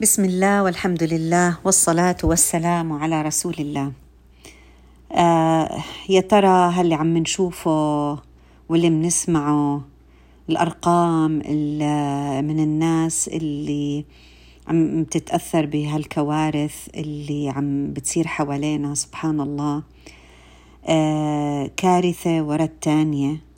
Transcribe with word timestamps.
بسم 0.00 0.24
الله 0.24 0.62
والحمد 0.62 1.02
لله 1.02 1.58
والصلاة 1.64 2.16
والسلام 2.24 2.92
على 2.92 3.22
رسول 3.22 3.54
الله 3.58 3.92
آه 5.12 5.82
يا 6.08 6.20
ترى 6.20 6.72
هاللي 6.72 6.94
عم 6.94 7.16
نشوفه 7.18 8.18
واللي 8.68 8.90
بنسمعه 8.90 9.80
الأرقام 10.50 11.30
من 12.48 12.60
الناس 12.60 13.28
اللي 13.28 14.04
عم 14.68 15.04
تتأثر 15.04 15.66
بهالكوارث 15.66 16.88
اللي 16.94 17.48
عم 17.48 17.92
بتصير 17.92 18.26
حوالينا 18.26 18.94
سبحان 18.94 19.40
الله 19.40 19.82
آه 20.86 21.70
كارثة 21.76 22.42
ورا 22.42 22.64
الثانية 22.64 23.30
آه، 23.30 23.49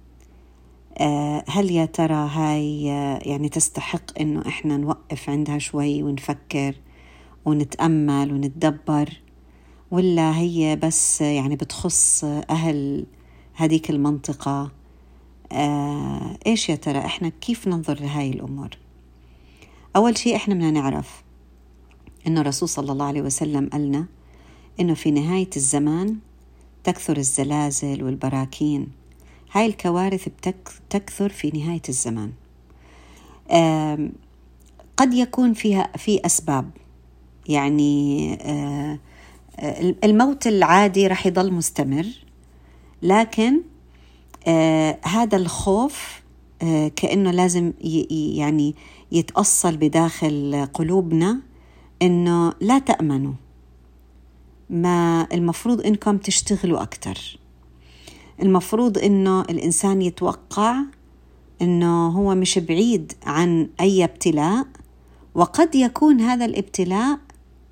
هل 1.49 1.71
يا 1.71 1.85
ترى 1.85 2.15
هاي 2.15 2.91
آه، 2.91 3.19
يعني 3.23 3.49
تستحق 3.49 4.21
إنه 4.21 4.43
إحنا 4.49 4.77
نوقف 4.77 5.31
عندها 5.31 5.59
شوي 5.59 6.03
ونفكر 6.03 6.75
ونتأمل 7.45 8.33
ونتدبر 8.33 9.23
ولا 9.91 10.39
هي 10.39 10.77
بس 10.77 11.21
يعني 11.21 11.57
بتخص 11.57 12.25
أهل 12.25 13.07
هذيك 13.55 13.91
المنطقة؟ 13.91 14.71
آه 15.53 16.39
إيش 16.47 16.69
يا 16.69 16.75
ترى 16.75 16.99
إحنا 16.99 17.29
كيف 17.29 17.69
ننظر 17.69 18.01
لهاي 18.01 18.31
الأمور؟ 18.31 18.69
أول 19.97 20.19
شيء 20.19 20.37
إحنا 20.37 20.55
بدنا 20.55 20.71
نعرف 20.71 21.23
إنه 22.27 22.41
الرسول 22.41 22.69
صلى 22.69 22.93
الله 22.93 23.07
عليه 23.07 23.23
وسلم 23.23 23.69
قالنا 23.73 24.07
إنه 24.81 24.95
في 24.95 25.11
نهاية 25.11 25.51
الزمان 25.57 26.19
تكثر 26.85 27.17
الزلازل 27.17 28.05
والبراكين. 28.05 29.02
هاي 29.53 29.67
الكوارث 29.67 30.29
بتكثر 30.29 31.29
في 31.29 31.51
نهاية 31.51 31.83
الزمان. 31.89 32.33
قد 34.97 35.15
يكون 35.15 35.53
فيها 35.53 35.91
في 35.97 36.27
أسباب. 36.27 36.71
يعني 37.49 38.35
آه، 38.43 38.99
الموت 40.05 40.47
العادي 40.47 41.07
رح 41.07 41.27
يضل 41.27 41.53
مستمر 41.53 42.07
لكن 43.03 43.61
آه، 44.47 44.99
هذا 45.05 45.37
الخوف 45.37 46.23
آه، 46.63 46.89
كأنه 46.89 47.31
لازم 47.31 47.73
يعني 48.37 48.75
يتأصل 49.13 49.77
بداخل 49.77 50.69
قلوبنا 50.75 51.41
إنه 52.03 52.53
لا 52.61 52.79
تأمنوا. 52.79 53.35
ما 54.71 55.27
المفروض 55.33 55.87
إنكم 55.87 56.19
تشتغلوا 56.19 56.83
أكتر. 56.83 57.39
المفروض 58.43 58.99
إنه 58.99 59.41
الإنسان 59.41 60.03
يتوقع 60.03 60.77
إنه 61.63 62.09
هو 62.09 62.35
مش 62.35 62.59
بعيد 62.59 63.13
عن 63.27 63.69
أي 63.81 64.05
ابتلاء 64.05 64.67
وقد 65.35 65.75
يكون 65.75 66.21
هذا 66.21 66.45
الابتلاء 66.45 67.19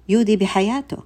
يودي 0.09 0.37
بحياته. 0.37 0.97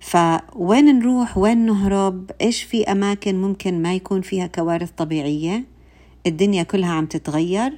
فوين 0.00 0.84
نروح؟ 0.84 1.38
وين 1.38 1.66
نهرب؟ 1.66 2.30
إيش 2.40 2.62
في 2.62 2.84
أماكن 2.84 3.40
ممكن 3.40 3.82
ما 3.82 3.94
يكون 3.94 4.20
فيها 4.20 4.46
كوارث 4.46 4.90
طبيعية؟ 4.90 5.64
الدنيا 6.26 6.62
كلها 6.62 6.92
عم 6.92 7.06
تتغير. 7.06 7.72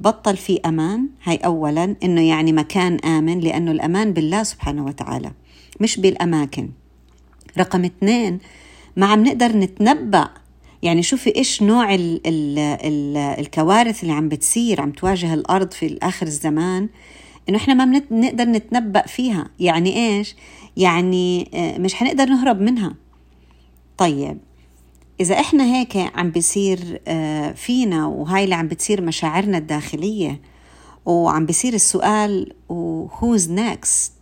بطل 0.00 0.36
في 0.36 0.60
أمان. 0.66 1.08
هاي 1.24 1.36
اولا 1.36 1.96
إنه 2.04 2.20
يعني 2.28 2.52
مكان 2.52 2.96
آمن 2.96 3.40
لأنه 3.40 3.70
الأمان 3.70 4.12
بالله 4.12 4.42
سبحانه 4.42 4.84
وتعالى 4.84 5.32
مش 5.80 6.00
بالأماكن. 6.00 6.70
رقم 7.58 7.84
اثنين 7.84 8.38
ما 8.96 9.06
عم 9.06 9.24
نقدر 9.24 9.56
نتنبأ. 9.56 10.28
يعني 10.82 11.02
شوفي 11.02 11.36
إيش 11.36 11.62
نوع 11.62 11.94
ال 11.94 12.20
ال 12.26 12.58
ال 12.58 13.16
الكوارث 13.16 14.02
اللي 14.02 14.12
عم 14.14 14.28
بتصير 14.28 14.80
عم 14.80 14.90
تواجه 14.90 15.34
الأرض 15.34 15.70
في 15.72 15.98
آخر 16.02 16.26
الزمان 16.26 16.88
إنه 17.48 17.58
إحنا 17.58 17.74
ما 17.74 18.02
بنقدر 18.10 18.44
نتنبأ 18.44 19.06
فيها. 19.06 19.50
يعني 19.60 19.96
إيش؟ 19.96 20.36
يعني 20.76 21.50
آه، 21.54 21.78
مش 21.78 21.94
حنقدر 21.94 22.24
نهرب 22.24 22.60
منها. 22.60 22.94
طيب 23.98 24.38
إذا 25.20 25.40
إحنا 25.40 25.64
هيك 25.64 25.96
عم 25.96 26.30
بيصير 26.30 27.00
آه، 27.08 27.52
فينا 27.52 28.06
وهاي 28.06 28.44
اللي 28.44 28.54
عم 28.54 28.68
بتصير 28.68 29.00
مشاعرنا 29.02 29.58
الداخلية 29.58 30.40
وعم 31.06 31.46
بيصير 31.46 31.74
السؤال 31.74 32.52
who's 33.10 33.48
next? 33.48 34.13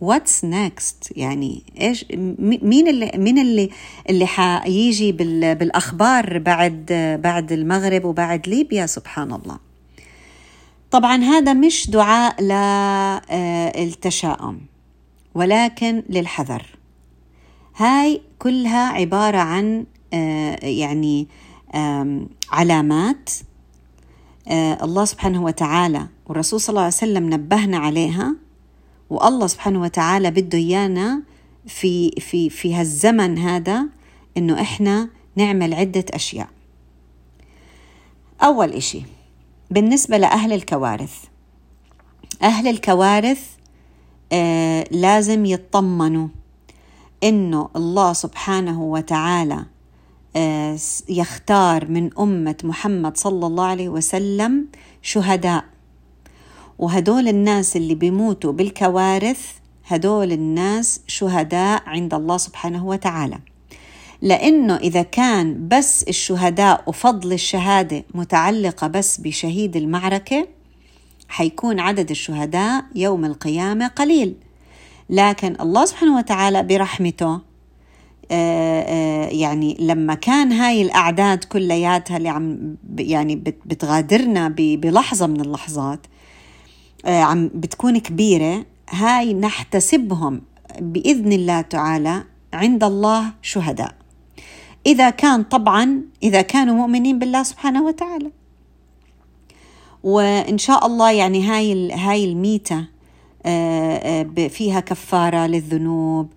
what's 0.00 0.44
next 0.44 1.12
يعني 1.16 1.62
إيش 1.80 2.04
مين 2.38 2.88
اللي 2.88 3.10
مين 3.14 3.38
اللي 3.38 3.70
اللي 4.10 4.26
حيجي 4.26 5.12
بالأخبار 5.12 6.38
بعد 6.38 6.86
بعد 7.22 7.52
المغرب 7.52 8.04
وبعد 8.04 8.48
ليبيا؟ 8.48 8.86
سبحان 8.86 9.32
الله. 9.32 9.58
طبعا 10.90 11.16
هذا 11.16 11.52
مش 11.52 11.90
دعاء 11.90 12.42
للتشاؤم 13.80 14.60
ولكن 15.34 16.02
للحذر. 16.08 16.66
هاي 17.76 18.20
كلها 18.38 18.88
عبارة 18.92 19.38
عن 19.38 19.86
آه، 20.12 20.66
يعني 20.66 21.28
علامات 22.52 23.30
آه، 24.48 24.84
الله 24.84 25.04
سبحانه 25.04 25.42
وتعالى 25.42 26.06
والرسول 26.26 26.60
صلى 26.60 26.68
الله 26.68 26.80
عليه 26.80 26.94
وسلم 26.94 27.34
نبهنا 27.34 27.78
عليها. 27.78 28.45
والله 29.10 29.46
سبحانه 29.46 29.80
وتعالى 29.82 30.30
بده 30.30 30.58
إيانا 30.58 31.22
في 31.66 32.10
في 32.10 32.50
في 32.50 32.74
هالزمن 32.74 33.38
هذا 33.38 33.86
إنه 34.36 34.60
إحنا 34.60 35.08
نعمل 35.36 35.74
عدة 35.74 36.04
أشياء. 36.10 36.48
أول 38.42 38.72
إشي 38.72 39.02
بالنسبة 39.70 40.16
لأهل 40.16 40.52
الكوارث 40.52 41.24
أهل 42.42 42.68
الكوارث 42.68 43.48
آه 44.32 44.84
لازم 44.90 45.44
يطمنوا 45.44 46.28
إنه 47.24 47.68
الله 47.76 48.12
سبحانه 48.12 48.82
وتعالى 48.82 49.64
آه 50.36 50.78
يختار 51.08 51.90
من 51.90 52.18
أمة 52.18 52.56
محمد 52.64 53.16
صلى 53.16 53.46
الله 53.46 53.64
عليه 53.64 53.88
وسلم 53.88 54.66
شهداء. 55.02 55.64
وهدول 56.78 57.28
الناس 57.28 57.76
اللي 57.76 57.94
بيموتوا 57.94 58.52
بالكوارث 58.52 59.52
هدول 59.86 60.32
الناس 60.32 61.00
شهداء 61.06 61.82
عند 61.86 62.14
الله 62.14 62.36
سبحانه 62.36 62.86
وتعالى. 62.86 63.38
لأنه 64.22 64.76
إذا 64.76 65.02
كان 65.02 65.68
بس 65.68 66.02
الشهداء 66.02 66.82
وفضل 66.86 67.32
الشهادة 67.32 68.04
متعلقة 68.14 68.86
بس 68.86 69.20
بشهيد 69.20 69.76
المعركة 69.76 70.48
حيكون 71.28 71.80
عدد 71.80 72.10
الشهداء 72.10 72.84
يوم 72.94 73.24
القيامة 73.24 73.88
قليل. 73.88 74.34
لكن 75.10 75.56
الله 75.60 75.84
سبحانه 75.84 76.16
وتعالى 76.16 76.62
برحمته 76.62 77.40
آه، 78.30 78.80
آه، 78.80 79.28
يعني 79.28 79.76
لما 79.80 80.14
كان 80.14 80.52
هاي 80.52 80.82
الأعداد 80.82 81.44
كلياتها 81.44 82.16
اللي 82.16 82.28
عم 82.28 82.76
يعني 82.98 83.36
بتغادرنا 83.66 84.48
بلحظة 84.58 85.26
من 85.26 85.40
اللحظات 85.40 86.00
عم 87.06 87.50
بتكون 87.54 87.98
كبيرة. 87.98 88.64
هاي 88.90 89.34
نحتسبهم 89.34 90.42
بإذن 90.80 91.32
الله 91.32 91.60
تعالى 91.60 92.24
عند 92.52 92.84
الله 92.84 93.32
شهداء. 93.42 93.94
إذا 94.86 95.10
كان 95.10 95.42
طبعا 95.42 96.02
إذا 96.22 96.42
كانوا 96.42 96.74
مؤمنين 96.74 97.18
بالله 97.18 97.42
سبحانه 97.42 97.82
وتعالى. 97.82 98.30
وإن 100.02 100.58
شاء 100.58 100.86
الله 100.86 101.10
يعني 101.10 101.46
هاي 101.46 101.92
هاي 101.92 102.24
الميتة 102.24 102.84
آه، 103.46 104.26
آه، 104.38 104.48
فيها 104.48 104.80
كفارة 104.80 105.46
للذنوب 105.46 106.28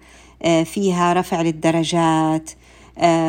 فيها 0.66 1.14
رفع 1.14 1.42
للدرجات 1.42 2.50
آه، 2.52 2.59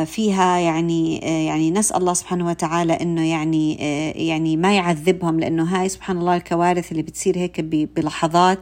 فيها 0.05 0.57
يعني 0.57 1.21
آه، 1.23 1.47
يعني 1.47 1.71
نسأل 1.71 1.97
الله 1.97 2.13
سبحانه 2.13 2.47
وتعالى 2.47 2.93
إنه 2.93 3.29
يعني 3.29 3.77
آه، 3.81 4.17
يعني 4.17 4.57
ما 4.57 4.75
يعذبهم 4.75 5.39
لأنه 5.39 5.63
هاي 5.63 5.89
سبحان 5.89 6.17
الله 6.17 6.35
الكوارث 6.35 6.91
اللي 6.91 7.03
بتصير 7.03 7.37
هيك 7.37 7.61
بلحظات 7.61 8.59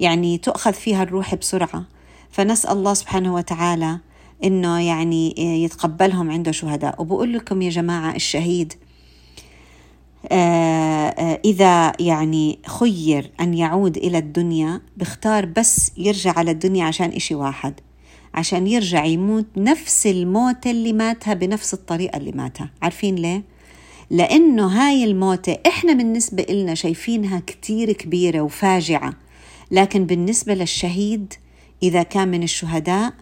يعني 0.00 0.38
تؤخذ 0.38 0.72
فيها 0.72 1.02
الروح 1.02 1.34
بسرعة. 1.34 1.84
فنسأل 2.30 2.72
الله 2.72 2.94
سبحانه 2.94 3.34
وتعالى 3.34 3.98
إنه 4.44 4.80
يعني 4.80 5.34
يتقبلهم 5.64 6.30
عنده 6.30 6.52
شهداء. 6.52 7.02
وبقول 7.02 7.32
لكم 7.32 7.62
يا 7.62 7.70
جماعة 7.70 8.14
الشهيد 8.16 8.72
إذا 11.44 11.92
يعني 12.00 12.58
خير 12.66 13.30
أن 13.40 13.54
يعود 13.54 13.96
إلى 13.96 14.18
الدنيا 14.18 14.80
بختار 14.96 15.46
بس 15.46 15.92
يرجع 15.96 16.32
على 16.36 16.50
الدنيا 16.50 16.84
عشان 16.84 17.10
إشي 17.10 17.34
واحد. 17.34 17.80
عشان 18.34 18.66
يرجع 18.66 19.04
يموت 19.04 19.46
نفس 19.56 20.06
الموتة 20.06 20.70
اللي 20.70 20.92
ماتها 20.92 21.34
بنفس 21.34 21.74
الطريقة 21.74 22.16
اللي 22.16 22.32
ماتها. 22.32 22.70
عارفين 22.82 23.14
ليه؟ 23.14 23.42
لأنه 24.10 24.66
هاي 24.66 25.04
الموتة 25.04 25.58
إحنا 25.66 25.92
بالنسبة 25.92 26.46
إلنا 26.50 26.74
شايفينها 26.74 27.42
كتير 27.46 27.92
كبيرة 27.92 28.40
وفاجعة. 28.40 29.14
لكن 29.70 30.06
بالنسبة 30.06 30.54
للشهيد 30.54 31.34
إذا 31.82 32.02
كان 32.02 32.28
من 32.28 32.42
الشهداء 32.42 33.12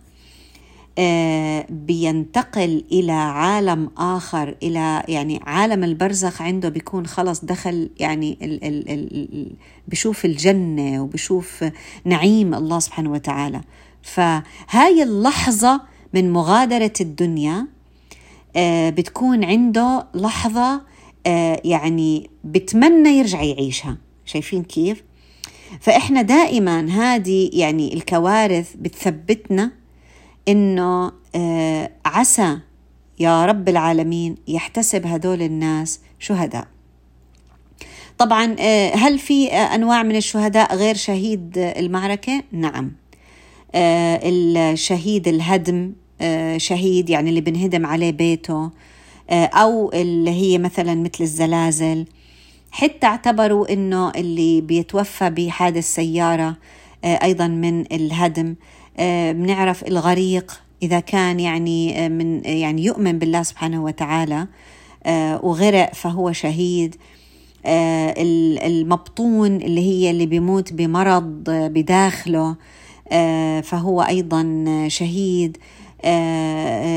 آه، 0.98 1.66
بينتقل 1.70 2.84
إلى 2.92 3.12
عالم 3.12 3.90
آخر 3.98 4.56
إلى 4.62 5.02
يعني 5.08 5.40
عالم 5.42 5.84
البرزخ 5.84 6.42
عنده 6.42 6.68
بيكون 6.68 7.06
خلص 7.06 7.44
دخل 7.44 7.90
يعني 8.00 8.38
ال 8.42 8.64
ال 8.64 8.90
ال 8.90 9.52
بشوف 9.88 10.24
الجنة 10.24 11.02
وبشوف 11.02 11.64
نعيم 12.04 12.54
الله 12.54 12.78
سبحانه 12.78 13.10
وتعالى. 13.12 13.60
فهاي 14.02 15.02
اللحظة 15.02 15.80
من 16.14 16.32
مغادرة 16.32 16.92
الدنيا 17.00 17.66
آه، 18.56 18.90
بتكون 18.90 19.44
عنده 19.44 20.06
لحظة 20.14 20.82
آه، 21.26 21.60
يعني 21.64 22.30
بتمنى 22.44 23.08
يرجع 23.08 23.42
يعيشها. 23.42 23.96
شايفين 24.24 24.62
كيف؟ 24.62 25.02
فإحنا 25.80 26.22
دائما 26.22 26.88
هذه 26.90 27.50
يعني 27.52 27.94
الكوارث 27.94 28.74
بتثبتنا 28.76 29.72
إنه 30.48 31.12
آه، 31.34 31.90
عسى 32.04 32.58
يا 33.20 33.46
رب 33.46 33.68
العالمين 33.68 34.34
يحتسب 34.48 35.06
هدول 35.06 35.42
الناس 35.42 36.00
شهداء. 36.18 36.66
طبعا 38.18 38.56
هل 38.94 39.18
في 39.18 39.48
أنواع 39.48 40.02
من 40.02 40.16
الشهداء 40.16 40.76
غير 40.76 40.94
شهيد 40.94 41.58
المعركة؟ 41.58 42.42
نعم. 42.52 42.92
الشهيد 43.74 45.28
الهدم 45.28 45.92
شهيد 46.56 47.10
يعني 47.10 47.30
اللي 47.30 47.40
بنهدم 47.40 47.86
عليه 47.86 48.10
بيته 48.10 48.70
أو 49.30 49.92
اللي 49.92 50.30
هي 50.30 50.58
مثلا 50.58 50.94
مثل 50.94 51.18
الزلازل. 51.20 52.06
حتى 52.70 53.06
اعتبروا 53.06 53.72
إنه 53.72 54.10
اللي 54.10 54.60
بيتوفى 54.60 55.30
بحادث 55.30 55.94
سياره 55.94 56.56
أيضا 57.04 57.46
من 57.46 57.80
الهدم. 57.92 58.54
آه، 58.98 59.32
بنعرف 59.32 59.84
الغريق 59.84 60.60
إذا 60.82 61.00
كان 61.00 61.40
يعني 61.40 62.04
آه، 62.04 62.08
من 62.08 62.44
يعني 62.44 62.84
يؤمن 62.84 63.18
بالله 63.18 63.42
سبحانه 63.42 63.84
وتعالى 63.84 64.46
آه، 65.06 65.44
وغرق 65.44 65.94
فهو 65.94 66.32
شهيد. 66.32 66.96
المبطون 67.66 69.56
اللي 69.56 69.80
هي 69.80 70.10
اللي 70.10 70.26
بيموت 70.26 70.72
بمرض 70.72 71.44
بداخله. 71.46 72.56
فهو 73.62 74.02
أيضا 74.02 74.64
شهيد. 74.88 75.58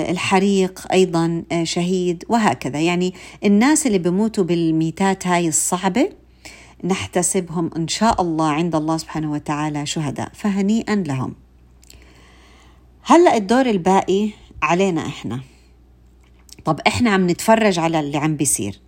الحريق 0.10 0.88
أيضا 0.92 1.44
شهيد 1.63 2.24
وهكذا. 2.30 2.80
يعني 2.80 3.13
الناس 3.44 3.88
اللي 3.88 3.98
بيموتوا 3.98 4.44
بالميتات 4.44 5.27
هاي 5.27 5.48
الصعبة 5.48 6.10
نحتسبهم 6.83 7.69
إن 7.77 7.88
شاء 7.88 8.21
الله 8.21 8.48
عند 8.48 8.75
الله 8.75 8.98
سبحانه 8.98 9.31
وتعالى 9.31 9.86
شهداء 9.86 10.30
فهنيئا 10.33 10.95
لهم. 10.95 11.33
هلأ 13.04 13.38
الدور 13.38 13.65
الباقي 13.65 14.30
علينا 14.62 15.06
إحنا. 15.07 15.39
طب 16.65 16.80
إحنا 16.88 17.10
عم 17.10 17.30
نتفرج 17.30 17.80
على 17.80 18.00
اللي 18.00 18.18
عم 18.18 18.36
بيصير. 18.36 18.80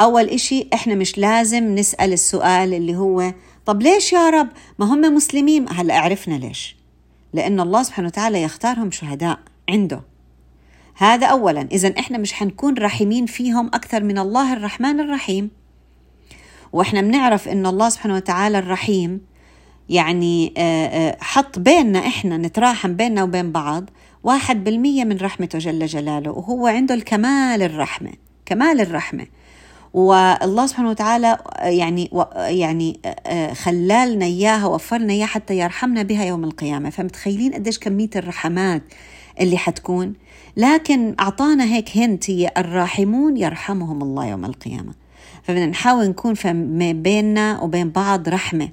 أول 0.00 0.28
إشي 0.28 0.66
إحنا 0.74 0.94
مش 0.94 1.18
لازم 1.18 1.74
نسأل 1.74 2.12
السؤال 2.12 2.74
اللي 2.74 2.96
هو 2.96 3.34
طب 3.66 3.82
ليش 3.82 4.12
يا 4.12 4.30
رب؟ 4.30 4.48
ما 4.78 4.86
هم 4.94 5.00
مسلمين. 5.00 5.66
هلا 5.70 5.98
عرفنا 5.98 6.34
ليش. 6.34 6.76
لأن 7.32 7.60
الله 7.60 7.82
سبحانه 7.82 8.08
وتعالى 8.08 8.42
يختارهم 8.42 8.90
شهداء 8.90 9.38
عنده. 9.70 10.00
هذا 10.94 11.26
اولا. 11.26 11.68
اذا 11.72 11.94
إحنا 11.98 12.18
مش 12.18 12.32
حنكون 12.32 12.74
رحيمين 12.74 13.26
فيهم 13.26 13.66
أكثر 13.66 14.02
من 14.02 14.18
الله 14.18 14.52
الرحمن 14.52 15.00
الرحيم. 15.00 15.50
وإحنا 16.72 17.00
بنعرف 17.00 17.48
إن 17.48 17.66
الله 17.66 17.88
سبحانه 17.88 18.14
وتعالى 18.14 18.58
الرحيم 18.58 19.20
يعني 19.88 20.54
آه، 20.56 20.86
آه، 20.86 21.16
حط 21.20 21.58
بيننا 21.58 21.98
إحنا 21.98 22.36
نتراحم 22.36 22.94
بيننا 22.94 23.22
وبين 23.22 23.52
بعض 23.52 23.90
واحد 24.22 24.64
بالمية 24.64 25.04
من 25.04 25.16
رحمته 25.16 25.58
جل 25.58 25.86
جلاله 25.86 26.30
وهو 26.30 26.66
عنده 26.66 26.94
الكمال 26.94 27.62
الرحمة. 27.62 28.12
كمال 28.46 28.80
الرحمة. 28.80 29.26
والله 29.94 30.66
سبحانه 30.66 30.90
وتعالى 30.90 31.38
يعني 31.62 32.10
يعني 32.36 33.00
آه، 33.26 33.52
خلالنا 33.52 34.24
إياها 34.24 34.66
وفرنا 34.66 35.12
إياها 35.12 35.26
حتى 35.26 35.58
يرحمنا 35.58 36.02
بها 36.02 36.24
يوم 36.24 36.44
القيامة. 36.44 36.90
فمتخيلين 36.90 37.54
قديش 37.54 37.78
كمية 37.78 38.10
الرحمات 38.16 38.82
اللي 39.40 39.56
حتكون؟ 39.56 40.14
لكن 40.56 41.14
أعطانا 41.20 41.64
هيك 41.64 41.96
هنت 41.96 42.30
هي 42.30 42.50
الراحمون 42.58 43.36
يرحمهم 43.36 44.02
الله 44.02 44.26
يوم 44.26 44.44
القيامة. 44.44 44.92
فبدنا 45.42 45.66
نحاول 45.66 46.08
نكون 46.08 46.34
بيننا 46.92 47.60
وبين 47.60 47.90
بعض 47.90 48.28
رحمة. 48.28 48.68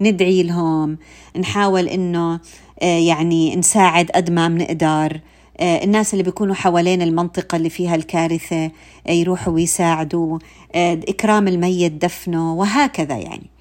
ندعي 0.00 0.42
لهم 0.42 0.98
نحاول 1.38 1.88
إنه 1.88 2.40
آه، 2.82 2.98
يعني 2.98 3.56
نساعد 3.56 4.10
قد 4.10 4.30
ما 4.30 4.48
بنقدر. 4.48 5.12
آه، 5.16 5.37
الناس 5.60 6.12
اللي 6.12 6.24
بيكونوا 6.24 6.54
حوالين 6.54 7.02
المنطقة 7.02 7.56
اللي 7.56 7.70
فيها 7.70 7.94
الكارثة 7.94 8.70
آه، 9.06 9.12
يروحوا 9.12 9.52
ويساعدوا 9.52 10.38
إكرام 10.74 11.48
الميت 11.48 11.92
دفنه 11.92 12.54
وهكذا 12.54 13.16
يعني. 13.16 13.26
آه، 13.26 13.42
آه، 13.42 13.57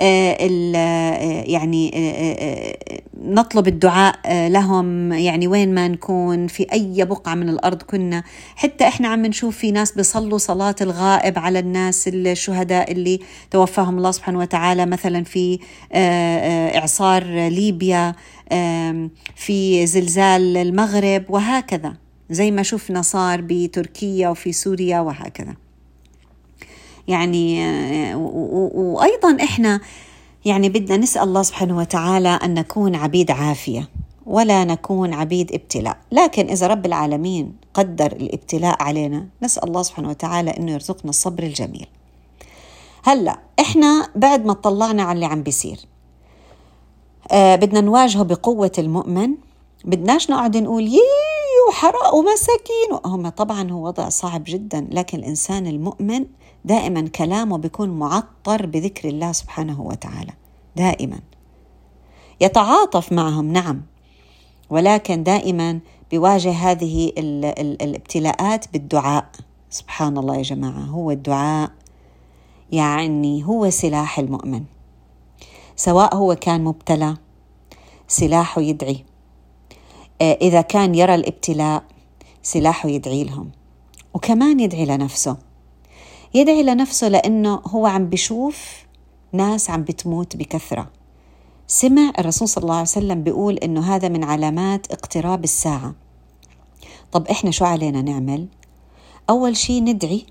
يعني 0.00 1.90
آه، 1.94 2.76
نطلب 3.24 3.68
الدعاء 3.68 4.48
لهم. 4.48 5.12
يعني 5.12 5.48
وين 5.48 5.74
ما 5.74 5.88
نكون 5.88 6.46
في 6.46 6.66
أي 6.72 7.04
بقعة 7.04 7.34
من 7.34 7.48
الأرض 7.48 7.82
كنا. 7.82 8.22
حتى 8.56 8.84
إحنا 8.88 9.08
عم 9.08 9.26
نشوف 9.26 9.56
في 9.56 9.70
ناس 9.70 9.92
بيصلوا 9.92 10.38
صلاة 10.38 10.74
الغائب 10.80 11.38
على 11.38 11.58
الناس 11.58 12.08
الشهداء 12.08 12.92
اللي 12.92 13.20
توفاهم 13.50 13.98
الله 13.98 14.10
سبحانه 14.10 14.38
وتعالى. 14.38 14.86
مثلا 14.86 15.24
في 15.24 15.58
إعصار 16.76 17.48
ليبيا 17.48 18.14
في 19.36 19.86
زلزال 19.86 20.56
المغرب 20.56 21.24
وهكذا. 21.28 21.94
زي 22.30 22.50
ما 22.50 22.62
شفنا 22.62 23.02
صار 23.02 23.40
بتركيا 23.40 24.28
وفي 24.28 24.52
سوريا 24.52 25.00
وهكذا. 25.00 25.54
يعني 27.10 27.64
وأيضا 28.14 29.36
إحنا 29.42 29.80
يعني 30.44 30.68
بدنا 30.68 30.96
نسأل 30.96 31.22
الله 31.22 31.42
سبحانه 31.42 31.76
وتعالى 31.78 32.28
أن 32.28 32.54
نكون 32.54 32.94
عبيد 32.94 33.30
عافية 33.30 33.88
ولا 34.26 34.64
نكون 34.64 35.14
عبيد 35.14 35.52
ابتلاء. 35.52 35.96
لكن 36.12 36.48
إذا 36.48 36.66
رب 36.66 36.86
العالمين 36.86 37.56
قدر 37.74 38.12
الابتلاء 38.12 38.82
علينا 38.82 39.26
نسأل 39.42 39.68
الله 39.68 39.82
سبحانه 39.82 40.08
وتعالى 40.08 40.50
إنه 40.50 40.72
يرزقنا 40.72 41.10
الصبر 41.10 41.42
الجميل. 41.42 41.86
هلأ 43.02 43.38
إحنا 43.60 44.08
بعد 44.16 44.46
ما 44.46 44.52
طلعنا 44.52 45.02
على 45.02 45.12
اللي 45.12 45.26
عم 45.26 45.42
بيصير 45.42 45.78
آه 47.32 47.56
بدنا 47.56 47.80
نواجهه 47.80 48.22
بقوة 48.22 48.72
المؤمن. 48.78 49.34
بدناش 49.84 50.30
نقعد 50.30 50.56
نقول 50.56 50.86
يي 50.86 51.00
وحرق 51.70 52.14
ومساكين. 52.14 52.90
هم 53.04 53.28
طبعا 53.28 53.70
هو 53.70 53.86
وضع 53.86 54.08
صعب 54.08 54.42
جدا 54.46 54.88
لكن 54.90 55.18
الإنسان 55.18 55.66
المؤمن 55.66 56.26
دائما 56.64 57.08
كلامه 57.08 57.58
بيكون 57.58 57.88
معطر 57.88 58.66
بذكر 58.66 59.08
الله 59.08 59.32
سبحانه 59.32 59.80
وتعالى. 59.80 60.32
دائما. 60.76 61.20
يتعاطف 62.40 63.12
معهم 63.12 63.52
نعم. 63.52 63.82
ولكن 64.70 65.22
دائما 65.22 65.80
بيواجه 66.10 66.50
هذه 66.50 67.12
ال 67.18 67.44
ال 67.44 67.82
الابتلاءات 67.82 68.72
بالدعاء. 68.72 69.30
سبحان 69.70 70.18
الله 70.18 70.36
يا 70.36 70.42
جماعة 70.42 70.80
هو 70.80 71.10
الدعاء 71.10 71.70
يعني 72.72 73.46
هو 73.46 73.70
سلاح 73.70 74.18
المؤمن. 74.18 74.64
سواء 75.76 76.16
هو 76.16 76.34
كان 76.34 76.64
مبتلى 76.64 77.16
سلاحه 78.08 78.60
يدعي. 78.60 79.09
آه، 80.20 80.38
إذا 80.40 80.60
كان 80.60 80.94
يرى 80.94 81.14
الابتلاء 81.14 81.82
سلاحه 82.42 82.88
يدعي 82.88 83.24
لهم. 83.24 83.50
وكمان 84.14 84.60
يدعي 84.60 84.84
لنفسه. 84.86 85.36
يدعي 86.34 86.62
لنفسه 86.62 87.08
لأنه 87.08 87.62
هو 87.66 87.86
عم 87.86 88.06
بشوف 88.06 88.84
ناس 89.32 89.70
عم 89.70 89.82
بتموت 89.82 90.36
بكثرة. 90.36 90.90
سمع 91.66 92.12
الرسول 92.18 92.48
صلى 92.48 92.62
الله 92.62 92.74
عليه 92.74 92.82
وسلم 92.82 93.22
بيقول 93.22 93.56
إنه 93.56 93.94
هذا 93.94 94.08
من 94.08 94.24
علامات 94.24 94.92
اقتراب 94.92 95.44
الساعة. 95.44 95.94
طب 97.12 97.28
إحنا 97.28 97.50
شو 97.50 97.64
علينا 97.64 98.02
نعمل؟ 98.02 98.48
أول 99.30 99.56
شيء 99.56 99.82
ندعي 99.82 100.26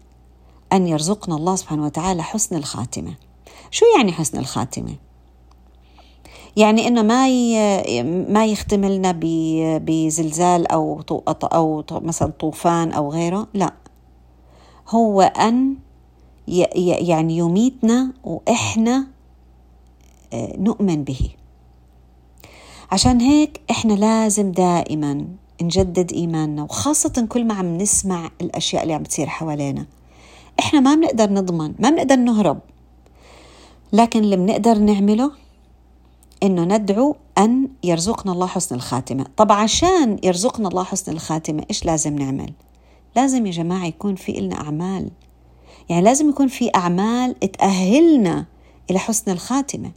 أن 0.73 0.87
يرزقنا 0.87 1.35
الله 1.35 1.55
سبحانه 1.55 1.85
وتعالى 1.85 2.23
حسن 2.23 2.55
الخاتمة. 2.55 3.13
شو 3.71 3.85
يعني 3.97 4.11
حسن 4.11 4.37
الخاتمة؟ 4.37 4.95
يعني 6.57 6.87
إنه 6.87 7.01
ما 7.01 7.27
ما 8.33 8.45
يختم 8.45 8.85
لنا 8.85 9.11
بزلزال 9.79 10.67
أو 10.67 11.01
أو 11.43 11.83
مثلا 11.91 12.31
طوفان 12.39 12.91
أو 12.91 13.11
غيره 13.11 13.47
لا. 13.53 13.73
هو 14.89 15.21
أن 15.21 15.75
يعني 16.47 17.37
يميتنا 17.37 18.13
وإحنا 18.23 19.07
آه، 20.33 20.53
نؤمن 20.57 21.03
به. 21.03 21.19
عشان 22.91 23.21
هيك 23.21 23.61
إحنا 23.71 23.93
لازم 23.93 24.51
دائما 24.51 25.25
نجدد 25.61 26.13
إيماننا 26.13 26.63
وخاصة 26.63 27.25
كل 27.29 27.45
ما 27.45 27.53
عم 27.53 27.77
نسمع 27.77 28.29
الأشياء 28.41 28.83
اللي 28.83 28.93
عم 28.93 29.03
بتصير 29.03 29.27
حوالينا. 29.27 29.85
إحنا 30.59 30.79
ما 30.79 30.95
بنقدر 30.95 31.29
نضمن 31.29 31.73
ما 31.79 31.89
بنقدر 31.89 32.15
نهرب. 32.15 32.59
لكن 33.93 34.19
اللي 34.19 34.35
بنقدر 34.37 34.77
نعمله 34.77 35.31
إنه 36.43 36.63
ندعو 36.63 37.15
أن 37.37 37.67
يرزقنا 37.83 38.31
الله 38.31 38.47
حسن 38.47 38.75
الخاتمة، 38.75 39.25
طب 39.37 39.51
عشان 39.51 40.17
يرزقنا 40.23 40.67
الله 40.67 40.83
حسن 40.83 41.11
الخاتمة 41.11 41.63
إيش 41.69 41.85
لازم 41.85 42.15
نعمل؟ 42.15 42.53
لازم 43.15 43.45
يا 43.45 43.51
جماعة 43.51 43.85
يكون 43.85 44.15
في 44.15 44.31
لنا 44.31 44.55
أعمال. 44.55 45.09
يعني 45.89 46.01
لازم 46.01 46.29
يكون 46.29 46.47
في 46.47 46.69
أعمال 46.75 47.39
تأهلنا 47.39 48.45
إلى 48.89 48.99
حسن 48.99 49.31
الخاتمة. 49.31 49.91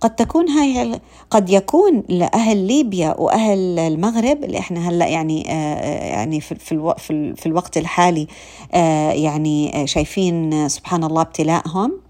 قد 0.00 0.16
تكون 0.16 0.48
هاي 0.48 1.00
قد 1.30 1.50
يكون 1.50 2.02
لأهل 2.08 2.56
ليبيا 2.56 3.20
وأهل 3.20 3.78
المغرب 3.78 4.44
اللي 4.44 4.58
إحنا 4.58 4.88
هلأ 4.88 5.06
يعني 5.06 5.52
آه 5.52 6.06
يعني 6.06 6.40
في 6.40 6.54
في, 6.54 6.94
في, 6.98 7.34
في 7.34 7.46
الوقت 7.46 7.76
الحالي 7.76 8.26
آه 8.72 9.10
يعني 9.12 9.86
شايفين 9.86 10.68
سبحان 10.68 11.04
الله 11.04 11.22
ابتلاءهم. 11.22 12.03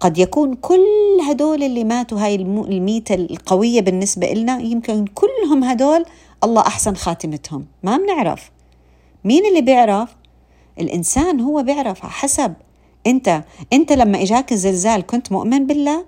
قد 0.00 0.18
يكون 0.18 0.54
كل 0.54 0.86
هدول 1.28 1.62
اللي 1.62 1.84
ماتوا 1.84 2.20
هاي 2.20 2.34
الميتة 2.34 3.14
القوية 3.14 3.80
بالنسبة 3.80 4.32
لنا 4.32 4.60
يمكن 4.60 5.04
كلهم 5.06 5.64
هدول 5.64 6.04
الله 6.44 6.62
أحسن 6.62 6.94
خاتمتهم. 6.94 7.66
ما 7.82 7.96
بنعرف. 7.96 8.50
مين 9.24 9.46
اللي 9.46 9.60
بيعرف؟ 9.60 10.16
الإنسان 10.80 11.40
هو 11.40 11.62
بيعرف 11.62 12.00
حسب. 12.00 12.54
أنت 13.06 13.44
أنت 13.72 13.92
لما 13.92 14.22
إجاك 14.22 14.52
الزلزال 14.52 15.06
كنت 15.06 15.32
مؤمن 15.32 15.66
بالله؟ 15.66 16.04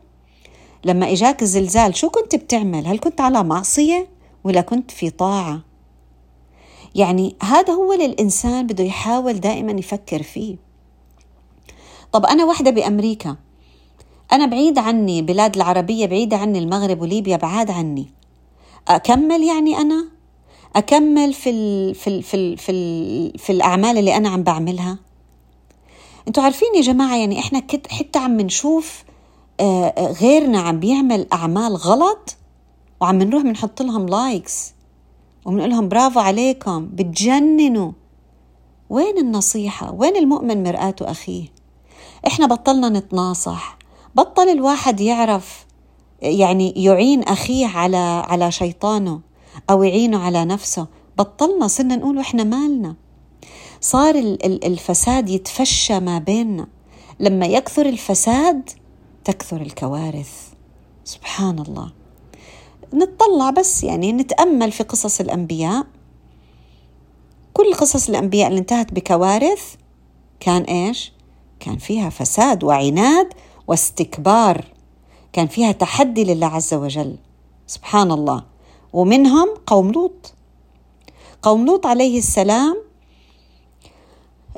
لما 0.84 1.12
إجاك 1.12 1.42
الزلزال 1.42 1.96
شو 1.96 2.10
كنت 2.10 2.34
بتعمل؟ 2.34 2.86
هل 2.86 2.98
كنت 2.98 3.20
على 3.20 3.44
معصية 3.44 4.08
ولا 4.44 4.60
كنت 4.60 4.90
في 4.90 5.10
طاعة؟ 5.10 5.60
يعني 6.94 7.36
هذا 7.42 7.72
هو 7.72 7.92
للإنسان 7.92 8.66
بده 8.66 8.84
يحاول 8.84 9.40
دائما 9.40 9.72
يفكر 9.72 10.22
فيه. 10.22 10.56
طب 12.12 12.26
أنا 12.26 12.44
وحدة 12.44 12.70
بأمريكا 12.70 13.36
أنا 14.32 14.46
بعيد 14.46 14.78
عني 14.78 15.22
بلاد 15.22 15.56
العربية 15.56 16.06
بعيدة 16.06 16.36
عني 16.36 16.58
المغرب 16.58 17.02
وليبيا 17.02 17.36
بعاد 17.36 17.70
عني. 17.70 18.06
أكمل 18.88 19.42
يعني 19.42 19.76
أنا؟ 19.76 20.06
أكمل 20.76 21.32
في 21.32 21.50
ال 21.50 21.94
في 21.94 22.06
ال 22.10 22.22
في 22.22 22.34
ال 22.36 22.58
في, 22.58 22.72
ال 22.72 23.38
في 23.38 23.52
الأعمال 23.52 23.98
اللي 23.98 24.16
أنا 24.16 24.28
عم 24.28 24.42
بعملها؟ 24.42 24.98
أنتوا 26.28 26.42
عارفين 26.42 26.68
يا 26.76 26.80
جماعة 26.80 27.16
يعني 27.16 27.38
إحنا 27.38 27.62
حتى 27.90 28.18
عم 28.18 28.40
نشوف 28.40 29.04
غيرنا 29.98 30.60
عم 30.60 30.80
بيعمل 30.80 31.26
أعمال 31.32 31.76
غلط 31.76 32.36
وعم 33.00 33.18
نروح 33.22 33.42
بنحط 33.42 33.82
لهم 33.82 34.06
لايكس 34.06 34.72
وبنقول 35.44 35.70
لهم 35.70 35.88
برافو 35.88 36.20
عليكم 36.20 36.86
بتجننوا. 36.86 37.92
وين 38.90 39.18
النصيحة؟ 39.18 39.92
وين 39.92 40.16
المؤمن 40.16 40.62
مرآة 40.62 40.94
أخيه؟ 41.00 41.44
إحنا 42.26 42.46
بطلنا 42.46 42.88
نتناصح. 42.88 43.79
بطل 44.14 44.48
الواحد 44.48 45.00
يعرف 45.00 45.66
يعني 46.22 46.70
يعين 46.76 47.22
أخيه 47.22 47.66
على 47.66 48.24
على 48.26 48.52
شيطانه 48.52 49.20
أو 49.70 49.82
يعينه 49.82 50.18
على 50.18 50.44
نفسه. 50.44 50.86
بطلنا 51.18 51.68
صرنا 51.68 51.96
نقول 51.96 52.18
إحنا 52.18 52.44
مالنا. 52.44 52.96
صار 53.80 54.14
الفساد 54.44 55.28
يتفشى 55.28 56.00
ما 56.00 56.18
بيننا. 56.18 56.66
لما 57.20 57.46
يكثر 57.46 57.86
الفساد 57.86 58.70
تكثر 59.24 59.60
الكوارث. 59.60 60.32
سبحان 61.04 61.58
الله. 61.58 61.92
نتطلع 62.94 63.50
بس 63.50 63.84
يعني 63.84 64.12
نتأمل 64.12 64.72
في 64.72 64.82
قصص 64.82 65.20
الأنبياء. 65.20 65.86
كل 67.54 67.74
قصص 67.74 68.08
الأنبياء 68.08 68.48
اللي 68.48 68.60
انتهت 68.60 68.92
بكوارث 68.92 69.74
كان 70.40 70.62
إيش؟ 70.62 71.12
كان 71.60 71.76
فيها 71.76 72.10
فساد 72.10 72.64
وعناد 72.64 73.28
واستكبار 73.70 74.64
كان 75.32 75.46
فيها 75.46 75.72
تحدي 75.72 76.24
لله 76.24 76.46
عز 76.46 76.74
وجل. 76.74 77.16
سبحان 77.66 78.10
الله. 78.10 78.44
ومنهم 78.92 79.48
قوم 79.66 79.92
لوط. 79.92 80.34
قوم 81.42 81.66
لوط 81.66 81.86
عليه 81.86 82.18
السلام 82.18 82.76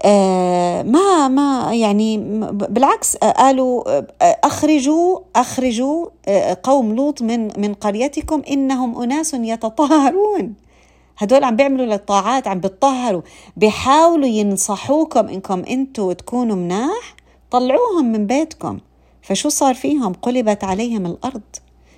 آه 0.05 0.83
ما 0.83 1.29
ما 1.29 1.75
يعني 1.75 2.19
بالعكس 2.53 3.17
قالوا 3.17 3.99
آه، 3.99 4.07
أخرجوا 4.23 5.19
أخرجوا 5.37 6.07
آه، 6.29 6.59
قوم 6.63 6.95
لوط 6.95 7.23
من 7.23 7.61
من 7.61 7.75
قريتكم 7.75 8.43
إنهم 8.51 9.03
أناس 9.03 9.35
يتطهرون 9.35 10.55
هدول 11.19 11.45
عم 11.45 11.57
بيعملوا 11.57 11.87
للطاعات 11.87 12.49
عم 12.49 12.61
بيتطهروا 12.61 13.23
بيحاولوا 13.57 14.29
ينصحوكم 14.29 15.29
إنكم 15.29 15.63
أنتم 15.71 16.13
تكونوا 16.13 16.57
مناح 16.57 17.17
طلعوهم 17.51 18.13
من 18.13 18.27
بيتكم. 18.27 18.79
فشو 19.23 19.49
صار 19.49 19.75
فيهم؟ 19.75 20.13
قلبت 20.13 20.65
عليهم 20.65 21.07
الأرض. 21.07 21.43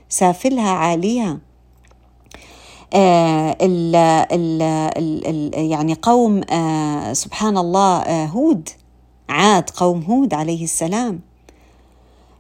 سافلها 0.09 0.71
عاليها 0.71 1.39
آه 2.95 3.57
ال 3.61 3.97
ال 3.97 4.63
ال 5.27 5.71
يعني 5.71 5.95
قوم 6.03 6.41
آه 6.51 7.13
سبحان 7.13 7.59
الله 7.59 7.99
آه 7.99 8.27
هود 8.27 8.69
عاد 9.29 9.71
قوم 9.71 10.03
هود 10.03 10.35
عليه 10.35 10.65
السلام. 10.65 11.21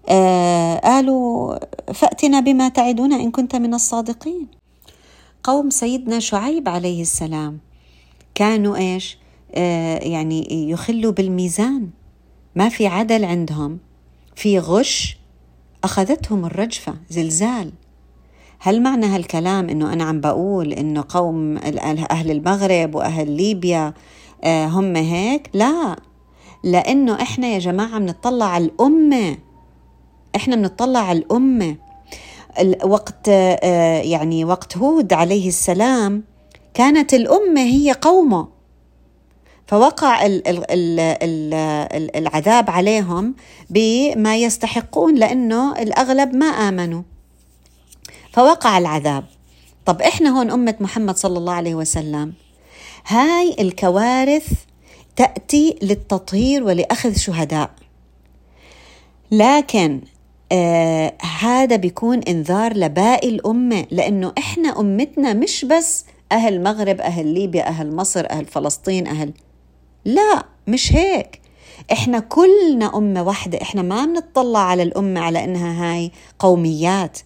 آه 0.08 0.76
قالوا 0.78 1.58
فأتنا 1.92 2.40
بما 2.40 2.68
تعدنا 2.68 3.16
إن 3.16 3.30
كنت 3.30 3.56
من 3.56 3.74
الصادقين. 3.74 4.46
قوم 5.42 5.70
سيدنا 5.70 6.18
شعيب 6.18 6.68
عليه 6.68 7.02
السلام 7.02 7.58
كانوا 8.34 8.76
إيش؟ 8.76 9.18
آه 9.54 9.98
يعني 9.98 10.70
يخلوا 10.70 11.12
بالميزان. 11.12 11.90
ما 12.56 12.68
في 12.68 12.86
عدل 12.86 13.24
عندهم. 13.24 13.78
في 14.36 14.58
غش 14.58 15.18
أخذتهم 15.84 16.44
الرجفة 16.44 16.94
زلزال. 17.10 17.72
هل 18.58 18.82
معنى 18.82 19.06
هالكلام 19.06 19.68
إنه 19.68 19.92
أنا 19.92 20.04
عم 20.04 20.20
بقول 20.20 20.72
إنه 20.72 21.04
قوم 21.08 21.56
أهل 22.10 22.30
المغرب 22.30 22.94
وأهل 22.94 23.30
ليبيا 23.30 23.94
آه، 24.44 24.66
هم 24.66 24.96
هيك؟ 24.96 25.50
لا. 25.54 25.96
لأنه 26.64 27.22
إحنا 27.22 27.46
يا 27.46 27.58
جماعة 27.58 27.98
بنطلع 27.98 28.46
على 28.46 28.64
الأمة. 28.64 29.38
إحنا 30.36 30.56
بنطلع 30.56 31.00
على 31.00 31.18
الامه 31.18 31.76
وقت 32.84 33.28
آه، 33.28 34.00
يعني 34.00 34.44
وقت 34.44 34.76
هود 34.76 35.12
عليه 35.12 35.48
السلام 35.48 36.24
كانت 36.74 37.14
الأمة 37.14 37.60
هي 37.60 37.92
قومه. 37.92 38.53
فوقع 39.74 40.26
العذاب 42.16 42.70
عليهم 42.70 43.34
بما 43.70 44.36
يستحقون 44.36 45.14
لأنه 45.14 45.72
الأغلب 45.82 46.34
ما 46.34 46.46
آمنوا. 46.46 47.02
فوقع 48.32 48.78
العذاب. 48.78 49.24
طب 49.86 50.02
إحنا 50.02 50.38
هون 50.38 50.50
أمة 50.50 50.74
محمد 50.80 51.16
صلى 51.16 51.38
الله 51.38 51.52
عليه 51.52 51.74
وسلم 51.74 52.32
هاي 53.06 53.56
الكوارث 53.60 54.52
تأتي 55.16 55.78
للتطهير 55.82 56.62
ولأخذ 56.64 57.16
شهداء. 57.16 57.70
لكن 59.30 60.00
آه 60.52 61.12
هذا 61.40 61.76
بيكون 61.76 62.18
إنذار 62.18 62.76
لباقي 62.76 63.28
الأمة 63.28 63.86
لأنه 63.90 64.32
إحنا 64.38 64.80
أمتنا 64.80 65.32
مش 65.32 65.64
بس 65.64 66.04
أهل 66.32 66.54
المغرب 66.54 67.00
أهل 67.00 67.26
ليبيا 67.26 67.68
أهل 67.68 67.96
مصر 67.96 68.26
أهل 68.30 68.44
فلسطين 68.46 69.06
أهل 69.06 69.32
لا 70.04 70.44
مش 70.66 70.92
هيك. 70.92 71.40
إحنا 71.92 72.18
كلنا 72.18 72.96
أمة 72.98 73.22
واحدة 73.22 73.62
إحنا 73.62 73.82
ما 73.82 74.04
بنطلع 74.04 74.58
على 74.60 74.82
الأمة 74.82 75.20
على 75.20 75.44
إنها 75.44 75.94
هاي 75.94 76.10
قوميات. 76.38 77.18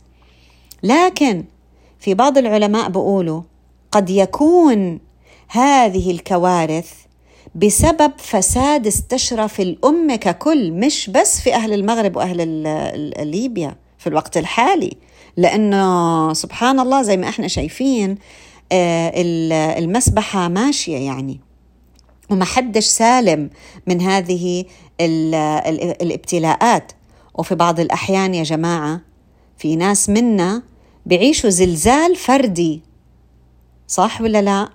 لكن 0.83 1.45
في 2.01 2.15
بعض 2.15 2.39
العلماء 2.39 2.89
بيقولوا 2.89 3.43
قد 3.93 4.11
يكون 4.11 5.01
هذه 5.49 6.11
الكوارث 6.11 6.93
بسبب 7.55 8.13
فساد 8.19 8.87
استشرى 8.87 9.49
في 9.49 9.63
الأمة 9.63 10.17
ككل 10.17 10.73
مش 10.73 11.11
بس 11.11 11.41
في 11.41 11.55
أهل 11.55 11.73
المغرب 11.73 12.17
وأهل 12.17 12.49
ليبيا 13.31 13.77
في 13.99 14.07
الوقت 14.07 14.37
الحالي. 14.37 14.97
لأنه 15.37 16.33
سبحان 16.33 16.81
الله 16.81 17.03
زي 17.03 17.17
ما 17.17 17.29
إحنا 17.29 17.49
شايفين 17.49 18.19
آه، 18.73 19.13
المسبحة 19.79 20.49
ماشية 20.49 20.97
يعني. 20.97 21.41
وما 22.31 22.45
حدش 22.45 22.85
سالم 22.85 23.51
من 23.87 24.01
هذه 24.01 24.65
الابتلاءات. 26.03 26.93
وفي 27.35 27.55
بعض 27.55 27.81
الأحيان 27.81 28.35
يا 28.35 28.43
جماعة 28.43 29.01
في 29.59 29.77
ناس 29.77 30.09
منا 30.09 30.63
بيعيشوا 31.07 31.51
زلزال 31.51 32.17
فردي. 32.17 32.83
صح 33.89 34.21
ولا 34.21 34.43
لا؟ 34.43 34.69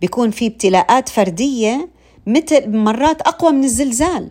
بيكون 0.00 0.30
في 0.30 0.46
ابتلاءات 0.46 1.08
فردية 1.08 1.88
مثل 2.26 2.76
مرات 2.76 3.20
أقوى 3.22 3.52
من 3.52 3.64
الزلزال. 3.64 4.30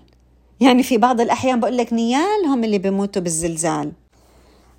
يعني 0.60 0.84
في 0.84 0.98
بعض 0.98 1.22
الأحيان 1.22 1.60
بقول 1.60 1.78
لك 1.78 1.94
نيالهم 1.94 2.64
اللي 2.64 2.78
بيموتوا 2.78 3.22
بالزلزال. 3.22 3.92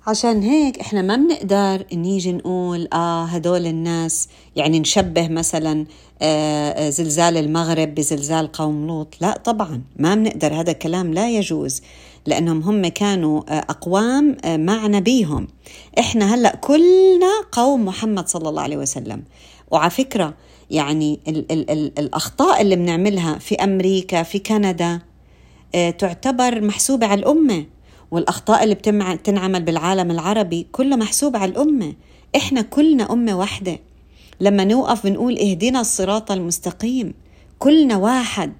عشان 0.07 0.41
هيك 0.41 0.79
إحنا 0.79 1.01
ما 1.01 1.15
بنقدر 1.15 1.85
نيجي 1.93 2.31
نقول 2.31 2.87
آه 2.93 3.25
هدول 3.25 3.65
الناس 3.65 4.27
يعني 4.55 4.79
نشبه 4.79 5.27
مثلا 5.27 5.85
آه, 6.21 6.69
آه، 6.69 6.89
زلزال 6.89 7.37
المغرب 7.37 7.95
بزلزال 7.95 8.51
قوم 8.51 8.87
لوط. 8.87 9.15
لا 9.21 9.37
طبعا 9.37 9.81
ما 9.97 10.15
بنقدر 10.15 10.53
هذا 10.53 10.71
الكلام 10.71 11.13
لا 11.13 11.29
يجوز 11.29 11.81
لأنهم 12.25 12.61
هم 12.61 12.87
كانوا 12.87 13.41
أقوام 13.49 14.37
مع 14.45 14.87
نبيهم 14.87 15.47
إحنا 15.99 16.35
هلأ 16.35 16.55
كلنا 16.55 17.31
قوم 17.51 17.85
محمد 17.85 18.27
صلى 18.27 18.49
الله 18.49 18.61
عليه 18.61 18.77
وسلم. 18.77 19.23
وعلى 19.71 19.89
فكرة 19.89 20.33
يعني 20.71 21.19
ال 21.27 21.51
ال 21.51 21.71
ال 21.71 21.99
الأخطاء 21.99 22.61
اللي 22.61 22.75
بنعملها 22.75 23.37
في 23.37 23.55
أمريكا 23.55 24.23
في 24.23 24.39
كندا 24.39 24.99
تعتبر 25.97 26.61
محسوبة 26.61 27.07
على 27.07 27.19
الأمة. 27.19 27.65
والأخطاء 28.11 28.63
اللي 28.63 28.75
بتنعمل 29.15 29.63
بالعالم 29.63 30.11
العربي 30.11 30.67
كلها 30.71 30.97
محسوبة 30.97 31.39
على 31.39 31.51
الأمة. 31.51 31.93
إحنا 32.35 32.61
كلنا 32.61 33.13
أمة 33.13 33.37
واحدة. 33.39 33.79
لما 34.39 34.63
نوقف 34.63 35.03
بنقول 35.03 35.39
اهدنا 35.39 35.81
الصراط 35.81 36.31
المستقيم. 36.31 37.13
كلنا 37.59 37.97
واحد. 37.97 38.53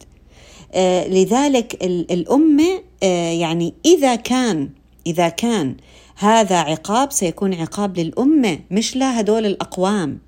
آه 0.74 1.08
لذلك 1.08 1.84
الأمة 1.84 2.82
آه 3.04 3.32
يعني 3.32 3.74
إذا 3.86 4.16
كان 4.16 4.70
إذا 5.08 5.30
كان 5.30 5.76
هذا 6.16 6.58
عقاب 6.58 7.12
سيكون 7.12 7.54
عقاب 7.54 8.00
للأمة 8.00 8.60
مش 8.72 8.96
لا 8.96 9.20
هدول 9.20 9.46
الأقوام. 9.46 10.20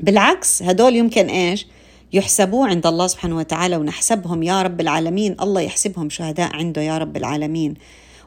بالعكس 0.00 0.62
هدول 0.62 0.96
يمكن 0.96 1.26
إيش؟ 1.26 1.66
يحسبوا 2.12 2.66
عند 2.66 2.86
الله 2.86 3.06
سبحانه 3.06 3.36
وتعالى 3.36 3.76
ونحسبهم 3.76 4.42
يا 4.42 4.62
رب 4.62 4.80
العالمين. 4.80 5.36
الله 5.40 5.60
يحسبهم 5.60 6.10
شهداء 6.10 6.56
عنده 6.56 6.82
يا 6.82 6.98
رب 6.98 7.16
العالمين. 7.16 7.74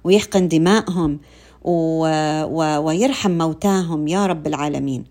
ويحقن 0.05 0.47
دمائهم 0.47 1.19
ويرحم 2.85 3.31
موتاهم 3.31 4.07
يا 4.07 4.25
رب 4.25 4.47
العالمين. 4.47 5.03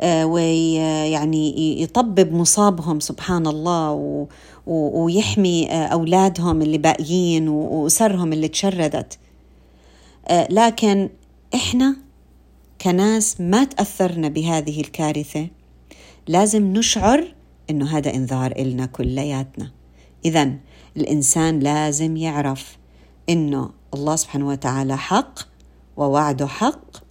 آه، 0.00 0.26
ويعني 0.26 1.82
يطبب 1.82 2.32
مصابهم 2.32 3.00
سبحان 3.00 3.46
الله 3.46 4.26
ويحمي 4.66 5.70
آه، 5.70 5.86
أولادهم 5.86 6.62
اللي 6.62 6.78
باقيين 6.78 7.48
وأسرهم 7.48 8.32
اللي 8.32 8.48
تشردت. 8.48 9.18
آه، 10.28 10.48
لكن 10.50 11.08
إحنا 11.54 11.96
كناس 12.80 13.40
ما 13.40 13.64
تأثرنا 13.64 14.28
بهذه 14.28 14.80
الكارثة. 14.80 15.48
لازم 16.28 16.72
نشعر 16.72 17.34
إنه 17.70 17.98
هذا 17.98 18.14
إنذار 18.14 18.52
إلنا 18.52 18.86
كلياتنا. 18.86 19.70
إذا 20.24 20.52
الإنسان 20.96 21.58
لازم 21.58 22.16
يعرف 22.16 22.77
إنه 23.28 23.70
الله 23.94 24.16
سبحانه 24.16 24.48
وتعالى 24.48 24.96
حق 24.96 25.38
ووعده 25.96 26.46
حق 26.46 27.08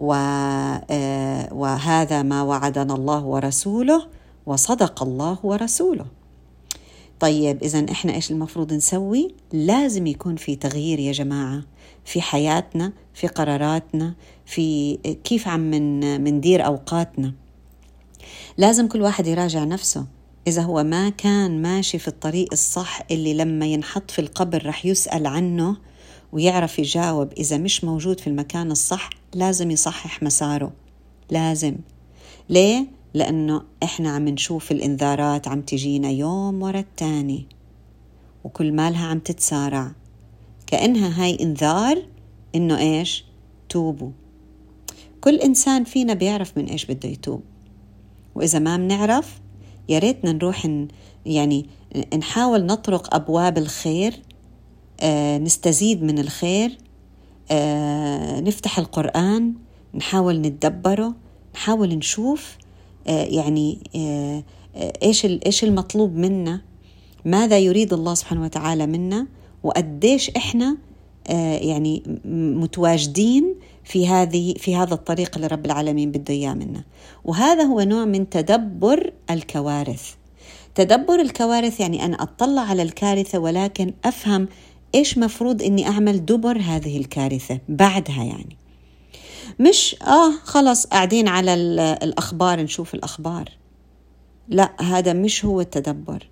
آه، 0.00 1.54
وهذا 1.54 2.22
ما 2.22 2.42
وعدنا 2.42 2.94
الله 2.94 3.24
ورسوله 3.24 4.06
وصدق 4.46 5.02
الله 5.02 5.38
ورسوله. 5.42 6.06
طيب 7.20 7.62
إذا 7.62 7.86
إحنا 7.90 8.14
إيش 8.14 8.30
المفروض 8.30 8.72
نسوي؟ 8.72 9.34
لازم 9.52 10.06
يكون 10.06 10.36
في 10.36 10.56
تغيير 10.56 10.98
يا 10.98 11.12
جماعة 11.12 11.62
في 12.04 12.20
حياتنا 12.20 12.92
في 13.14 13.26
قراراتنا 13.26 14.14
في 14.46 14.96
كيف 15.24 15.48
عم 15.48 15.60
من 15.60 16.20
مندير 16.24 16.66
أوقاتنا. 16.66 17.32
لازم 18.58 18.88
كل 18.88 19.02
واحد 19.02 19.26
يراجع 19.26 19.64
نفسه. 19.64 20.06
إذا 20.46 20.62
هو 20.62 20.84
ما 20.84 21.08
كان 21.08 21.62
ماشي 21.62 21.98
في 21.98 22.08
الطريق 22.08 22.48
الصح 22.52 23.00
اللي 23.10 23.34
لما 23.34 23.66
ينحط 23.66 24.10
في 24.10 24.18
القبر 24.18 24.66
رح 24.66 24.86
يسأل 24.86 25.26
عنه 25.26 25.76
ويعرف 26.32 26.78
يجاوب 26.78 27.32
إذا 27.32 27.58
مش 27.58 27.84
موجود 27.84 28.20
في 28.20 28.26
المكان 28.26 28.70
الصح 28.70 29.10
لازم 29.34 29.70
يصحح 29.70 30.22
مساره. 30.22 30.72
لازم. 31.30 31.76
ليه؟ 32.48 32.86
لأنه 33.14 33.62
إحنا 33.82 34.10
عم 34.10 34.28
نشوف 34.28 34.72
الإنذارات 34.72 35.48
عم 35.48 35.60
تجينا 35.60 36.10
يوم 36.10 36.62
ورا 36.62 36.78
التاني 36.78 37.46
وكل 38.44 38.72
مالها 38.72 39.06
عم 39.06 39.18
تتسارع. 39.18 39.92
كأنها 40.66 41.24
هاي 41.24 41.38
إنذار 41.40 42.02
إنه 42.54 42.78
إيش؟ 42.78 43.24
توبوا. 43.68 44.10
كل 45.20 45.36
إنسان 45.36 45.84
فينا 45.84 46.14
بيعرف 46.14 46.58
من 46.58 46.66
إيش 46.66 46.84
بده 46.84 47.08
يتوب. 47.08 47.42
وإذا 48.34 48.58
ما 48.58 48.76
بنعرف 48.76 49.43
يا 49.88 49.98
ريتنا 49.98 50.32
نروح 50.32 50.68
يعني 51.26 51.66
نحاول 52.18 52.66
نطرق 52.66 53.14
أبواب 53.14 53.58
الخير 53.58 54.20
آه، 55.00 55.38
نستزيد 55.38 56.02
من 56.02 56.18
الخير 56.18 56.78
آه، 57.50 58.40
نفتح 58.40 58.78
القرآن 58.78 59.54
نحاول 59.94 60.40
نتدبره 60.40 61.14
نحاول 61.54 61.88
نشوف 61.88 62.56
آه، 63.06 63.24
يعني 63.24 63.78
إيش 65.02 65.26
إيش 65.26 65.64
المطلوب 65.64 66.16
منا 66.16 66.60
ماذا 67.24 67.58
يريد 67.58 67.92
الله 67.92 68.14
سبحانه 68.14 68.42
وتعالى 68.42 68.86
منا 68.86 69.26
وقديش 69.62 70.30
إحنا 70.30 70.76
يعني 71.60 72.02
متواجدين 72.34 73.54
في 73.84 74.08
هذه 74.08 74.54
في 74.54 74.76
هذا 74.76 74.94
الطريق 74.94 75.34
اللي 75.36 75.46
رب 75.46 75.66
العالمين 75.66 76.10
بده 76.10 76.34
إياه 76.34 76.54
منا 76.54 76.84
وهذا 77.24 77.62
هو 77.62 77.80
نوع 77.80 78.04
من 78.04 78.30
تدبر 78.30 79.12
الكوارث. 79.30 80.14
تدبر 80.74 81.20
الكوارث 81.20 81.80
يعني 81.80 82.04
أنا 82.04 82.22
أطلع 82.22 82.62
على 82.62 82.82
الكارثة 82.82 83.38
ولكن 83.38 83.92
أفهم 84.04 84.48
إيش 84.94 85.18
مفروض 85.18 85.62
إني 85.62 85.88
أعمل 85.88 86.24
دبر 86.24 86.58
هذه 86.58 86.98
الكارثة 86.98 87.60
بعدها 87.68 88.24
يعني. 88.24 88.56
مش 89.60 89.96
آه 90.02 90.30
خلص 90.44 90.86
قاعدين 90.86 91.28
على 91.28 91.54
الأخبار 92.02 92.60
نشوف 92.60 92.94
الأخبار. 92.94 93.48
لا 94.48 94.72
هذا 94.80 95.12
مش 95.12 95.44
هو 95.44 95.60
التدبر. 95.60 96.28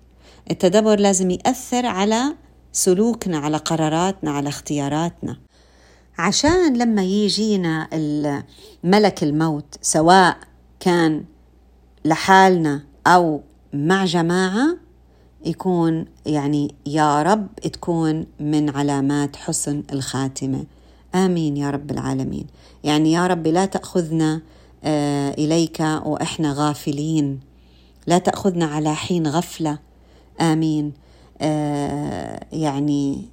التدبر 0.51 0.99
لازم 0.99 1.31
يأثر 1.31 1.85
على 1.85 2.23
سلوكنا 2.71 3.37
على 3.37 3.57
قراراتنا 3.57 4.31
على 4.31 4.49
اختياراتنا. 4.49 5.37
عشان 6.17 6.77
لما 6.77 7.03
يجينا 7.03 7.89
ملك 8.83 9.23
الموت 9.23 9.75
سواء 9.81 10.37
كان 10.79 11.23
لحالنا 12.05 12.83
أو 13.07 13.41
مع 13.73 14.05
جماعة 14.05 14.77
يكون 15.45 16.05
يعني 16.25 16.75
يا 16.85 17.23
رب 17.23 17.55
تكون 17.55 18.25
من 18.39 18.69
علامات 18.69 19.35
حسن 19.35 19.83
الخاتمة. 19.93 20.65
آمين 21.15 21.57
يا 21.57 21.69
رب 21.69 21.91
العالمين. 21.91 22.47
يعني 22.83 23.11
يا 23.11 23.27
رب 23.27 23.47
لا 23.47 23.65
تأخذنا 23.65 24.41
آه، 24.83 25.33
إليك 25.33 25.79
وإحنا 26.05 26.53
غافلين. 26.57 27.39
لا 28.07 28.17
تأخذنا 28.17 28.65
على 28.65 28.95
حين 28.95 29.27
غفلة. 29.27 29.79
آمين. 30.41 30.93
آه، 31.41 32.45
يعني 32.51 33.25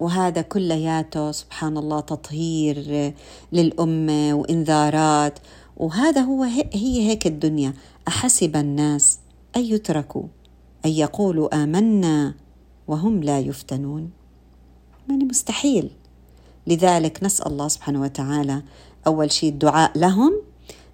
وهذا 0.00 0.42
كلياته 0.42 1.32
سبحان 1.32 1.76
الله 1.76 2.00
تطهير 2.00 3.12
للأمة 3.52 4.34
وإنذارات. 4.34 5.38
وهذا 5.76 6.20
هو 6.20 6.42
هي 6.42 7.08
هيك 7.08 7.26
الدنيا. 7.26 7.74
أحسب 8.08 8.56
الناس 8.56 9.18
أن 9.56 9.62
يتركوا 9.62 10.24
أن 10.86 10.90
يقولوا 10.90 11.62
آمنا 11.62 12.34
وهم 12.88 13.22
لا 13.22 13.40
يفتنون. 13.40 14.10
يعني 15.08 15.24
مستحيل. 15.24 15.90
لذلك 16.66 17.22
نسأل 17.22 17.46
الله 17.46 17.68
سبحانه 17.68 18.00
وتعالى 18.00 18.62
أول 19.06 19.32
شيء 19.32 19.50
الدعاء 19.50 19.98
لهم 19.98 20.32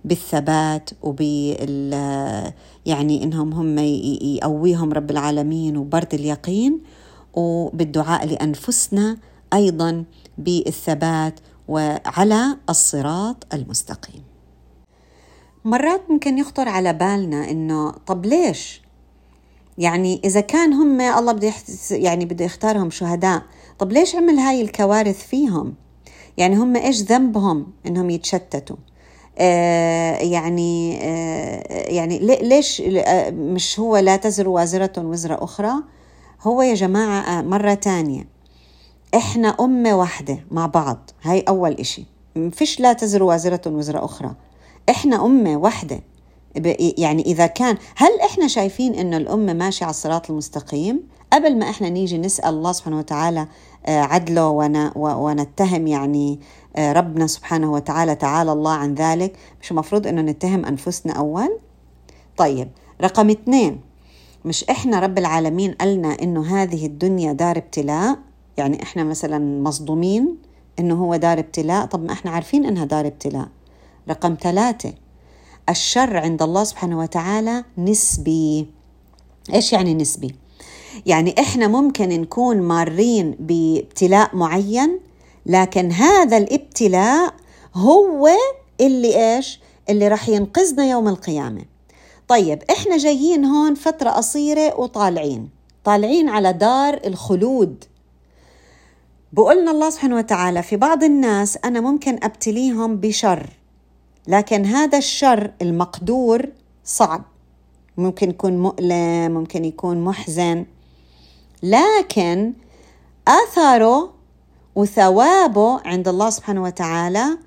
بالثبات 0.05 0.91
وبال 1.03 1.93
يعني 2.87 3.23
إنهم 3.23 3.53
هم 3.53 3.79
يقويهم 3.79 4.93
رب 4.93 5.11
العالمين 5.11 5.77
وبرد 5.77 6.15
اليقين. 6.15 6.81
وبالدعاء 7.37 8.27
لأنفسنا 8.27 9.17
أيضا 9.53 10.05
بالثبات 10.39 11.41
وعلى 11.69 12.57
الصراط 12.71 13.55
المستقيم. 13.55 14.23
مرات 15.65 16.11
ممكن 16.11 16.39
يخطر 16.39 16.69
على 16.69 16.93
بالنا 16.93 17.51
إنه 17.51 17.91
طب 17.91 18.27
ليش؟ 18.27 18.83
يعني 19.79 20.21
إذا 20.25 20.41
كان 20.41 20.73
هم 20.73 21.01
الله 21.01 21.33
بده 21.33 21.53
يعني 21.91 22.25
بده 22.25 22.45
يختارهم 22.45 22.91
شهداء 22.91 23.43
طب 23.79 23.93
ليش 23.93 24.15
عمل 24.15 24.39
هاي 24.39 24.63
الكوارث 24.63 25.27
فيهم 25.27 25.75
يعني 26.37 26.57
هم 26.57 26.77
إيش 26.77 27.03
ذنبهم 27.03 27.67
إنهم 27.87 28.11
يتشتتوا 28.11 28.77
آه 29.39 30.17
يعني 30.17 30.99
آه 31.03 31.93
يعني 31.93 32.19
ليش 32.43 32.81
آه، 32.81 33.31
مش 33.31 33.81
هو 33.81 33.97
لا 33.97 34.17
تزر 34.17 34.49
وازرة 34.49 34.93
وزر 34.99 35.45
أخرى 35.45 35.73
هو 36.43 36.63
يا 36.63 36.75
جماعة 36.75 37.21
آه، 37.21 37.43
مرة 37.43 37.75
تانية. 37.75 38.29
إحنا 39.15 39.49
أمة 39.49 39.95
واحدة 39.97 40.39
مع 40.51 40.67
بعض. 40.67 41.11
هاي 41.23 41.41
أول 41.41 41.73
إشي. 41.73 42.05
فيش 42.53 42.81
لا 42.81 42.93
تزر 42.93 43.23
وازرة 43.23 43.61
وزر 43.67 44.05
أخرى. 44.05 44.35
إحنا 44.91 45.25
أمة 45.27 45.57
واحدة. 45.57 46.01
يعني 46.99 47.23
إذا 47.23 47.47
كان 47.47 47.79
هل 47.97 48.21
إحنا 48.21 48.47
شايفين 48.47 48.95
إن 48.95 49.15
الأمة 49.15 49.53
ماشية 49.53 49.85
على 49.87 49.91
الصراط 49.91 50.31
المستقيم؟ 50.31 51.09
قبل 51.33 51.59
ما 51.59 51.71
إحنا 51.71 51.89
نيجي 51.89 52.19
نسأل 52.19 52.49
الله 52.49 52.73
سبحانه 52.73 52.99
وتعالى 52.99 53.47
آه، 53.87 54.01
عدله 54.01 54.49
ونتهم 54.97 55.87
يعني 55.87 56.41
آه، 56.77 56.93
ربنا 56.93 57.27
سبحانه 57.27 57.73
وتعالى 57.73 58.15
تعالى 58.15 58.53
الله 58.53 58.73
عن 58.73 58.95
ذلك. 58.95 59.37
مش 59.63 59.71
المفروض 59.71 60.07
إنه 60.07 60.23
نتهم 60.23 60.65
أنفسنا 60.65 61.13
أول؟ 61.13 61.59
طيب 62.37 62.69
رقم 63.03 63.31
اثنين. 63.31 63.81
مش 64.47 64.65
إحنا 64.65 65.01
رب 65.01 65.19
العالمين 65.19 65.73
قالنا 65.73 66.17
إنه 66.23 66.63
هذه 66.63 66.87
الدنيا 66.87 67.33
دار 67.33 67.57
ابتلاء؟ 67.59 68.19
يعني 68.57 68.83
إحنا 68.83 69.05
مثلا 69.05 69.63
مصدومين 69.63 70.37
إنه 70.79 70.95
هو 70.95 71.17
دار 71.17 71.39
ابتلاء؟ 71.39 71.87
طب 71.87 72.05
ما 72.05 72.13
إحنا 72.13 72.31
عارفين 72.31 72.67
إنها 72.67 72.85
دار 72.85 73.07
ابتلاء. 73.07 73.49
رقم 74.09 74.37
ثلاثة 74.41 74.93
الشر 75.69 76.17
عند 76.17 76.43
الله 76.43 76.65
سبحانه 76.65 76.99
وتعالى 76.99 77.65
نسبي. 77.79 78.67
إيش 79.55 79.73
يعني 79.73 79.95
نسبي؟ 79.95 80.35
يعني 81.07 81.35
إحنا 81.39 81.69
ممكن 81.69 82.09
نكون 82.09 82.63
مارين 82.63 83.37
بابتلاء 83.41 84.37
معين 84.37 85.01
لكن 85.47 85.93
هذا 85.93 86.37
الابتلاء 86.37 87.35
هو 87.75 88.29
اللي 88.81 89.37
إيش؟ 89.37 89.61
اللي 89.91 90.09
راح 90.09 90.29
ينقذنا 90.29 90.91
يوم 90.91 91.09
القيامة. 91.09 91.76
طيب 92.29 92.63
إحنا 92.71 92.97
جايين 92.97 93.45
هون 93.45 93.75
فترة 93.75 94.11
قصيرة 94.11 94.81
وطالعين. 94.81 95.51
طالعين 95.85 96.29
على 96.29 96.53
دار 96.53 97.01
الخلود. 97.07 97.85
بقولنا 99.33 99.71
الله 99.71 99.91
سبحانه 99.91 100.17
وتعالى 100.17 100.63
في 100.63 100.77
بعض 100.77 101.05
الناس 101.05 101.59
أنا 101.65 101.81
ممكن 101.81 102.19
أبتليهم 102.23 102.97
بشر 102.97 103.51
لكن 104.29 104.65
هذا 104.65 104.99
الشر 104.99 105.53
المقدور 105.63 106.49
صعب. 106.85 107.23
ممكن 107.97 108.31
يكون 108.31 108.59
مؤلم 108.59 109.33
ممكن 109.33 109.65
يكون 109.65 110.05
محزن 110.05 110.67
لكن 111.63 112.53
اثره 113.29 114.15
وثوابه 114.75 115.81
عند 115.85 116.09
الله 116.09 116.31
سبحانه 116.31 116.63
وتعالى 116.63 117.39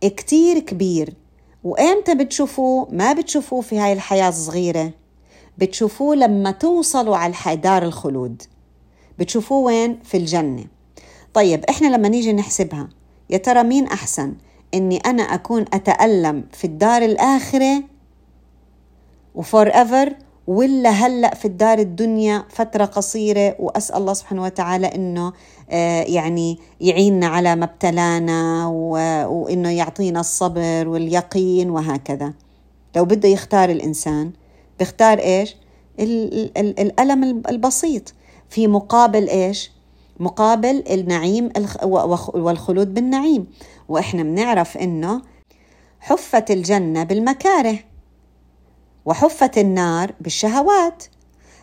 كتير 0.00 0.58
كبير. 0.58 1.14
وإمتى 1.68 2.14
بتشوفوه؟ 2.14 2.88
ما 2.92 3.12
بتشوفوه 3.12 3.60
في 3.60 3.78
هاي 3.78 3.92
الحياة 3.92 4.28
الصغيرة. 4.28 4.90
بتشوفوه 5.58 6.16
لما 6.16 6.50
توصلوا 6.50 7.16
على 7.16 7.34
دار 7.56 7.82
الخلود. 7.82 8.42
بتشوفوه 9.18 9.58
وين؟ 9.58 9.98
في 10.04 10.16
الجنة. 10.16 10.64
طيب 11.34 11.64
إحنا 11.64 11.96
لما 11.96 12.08
نيجي 12.08 12.32
نحسبها 12.32 12.88
يا 13.30 13.38
ترى 13.38 13.62
مين 13.62 13.86
أحسن؟ 13.86 14.34
إني 14.74 14.96
أنا 14.96 15.22
أكون 15.22 15.64
أتألم 15.72 16.44
في 16.52 16.64
الدار 16.64 17.02
الآخرة؟ 17.02 17.82
وفور 19.34 19.66
ايفر 19.68 20.14
ولا 20.48 20.90
هلأ 20.90 21.34
في 21.34 21.44
الدار 21.44 21.78
الدنيا 21.78 22.44
فترة 22.48 22.84
قصيرة 22.84 23.56
وأسأل 23.58 23.96
الله 23.96 24.12
سبحانه 24.12 24.42
وتعالى 24.42 24.86
إنه 24.86 25.32
آه، 25.70 26.02
يعني 26.02 26.58
يعيننا 26.80 27.26
على 27.26 27.56
ما 27.56 27.64
ابتلانا 27.64 28.66
وإنه 29.26 29.70
يعطينا 29.70 30.20
الصبر 30.20 30.88
واليقين 30.88 31.70
وهكذا. 31.70 32.32
لو 32.96 33.04
بده 33.04 33.28
يختار 33.28 33.70
الإنسان 33.70 34.32
بيختار 34.78 35.18
إيش؟ 35.18 35.56
الألم 36.00 37.42
البسيط. 37.48 38.14
في 38.50 38.66
مقابل 38.66 39.28
إيش؟ 39.28 39.70
مقابل 40.20 40.84
النعيم 40.90 41.50
والخلود 42.34 42.94
بالنعيم. 42.94 43.46
وإحنا 43.88 44.22
بنعرف 44.22 44.76
إنه 44.76 45.22
حفت 46.00 46.50
الجنة 46.50 47.04
بالمكاره. 47.04 47.78
وحفت 49.04 49.58
النار 49.58 50.12
بالشهوات. 50.20 51.04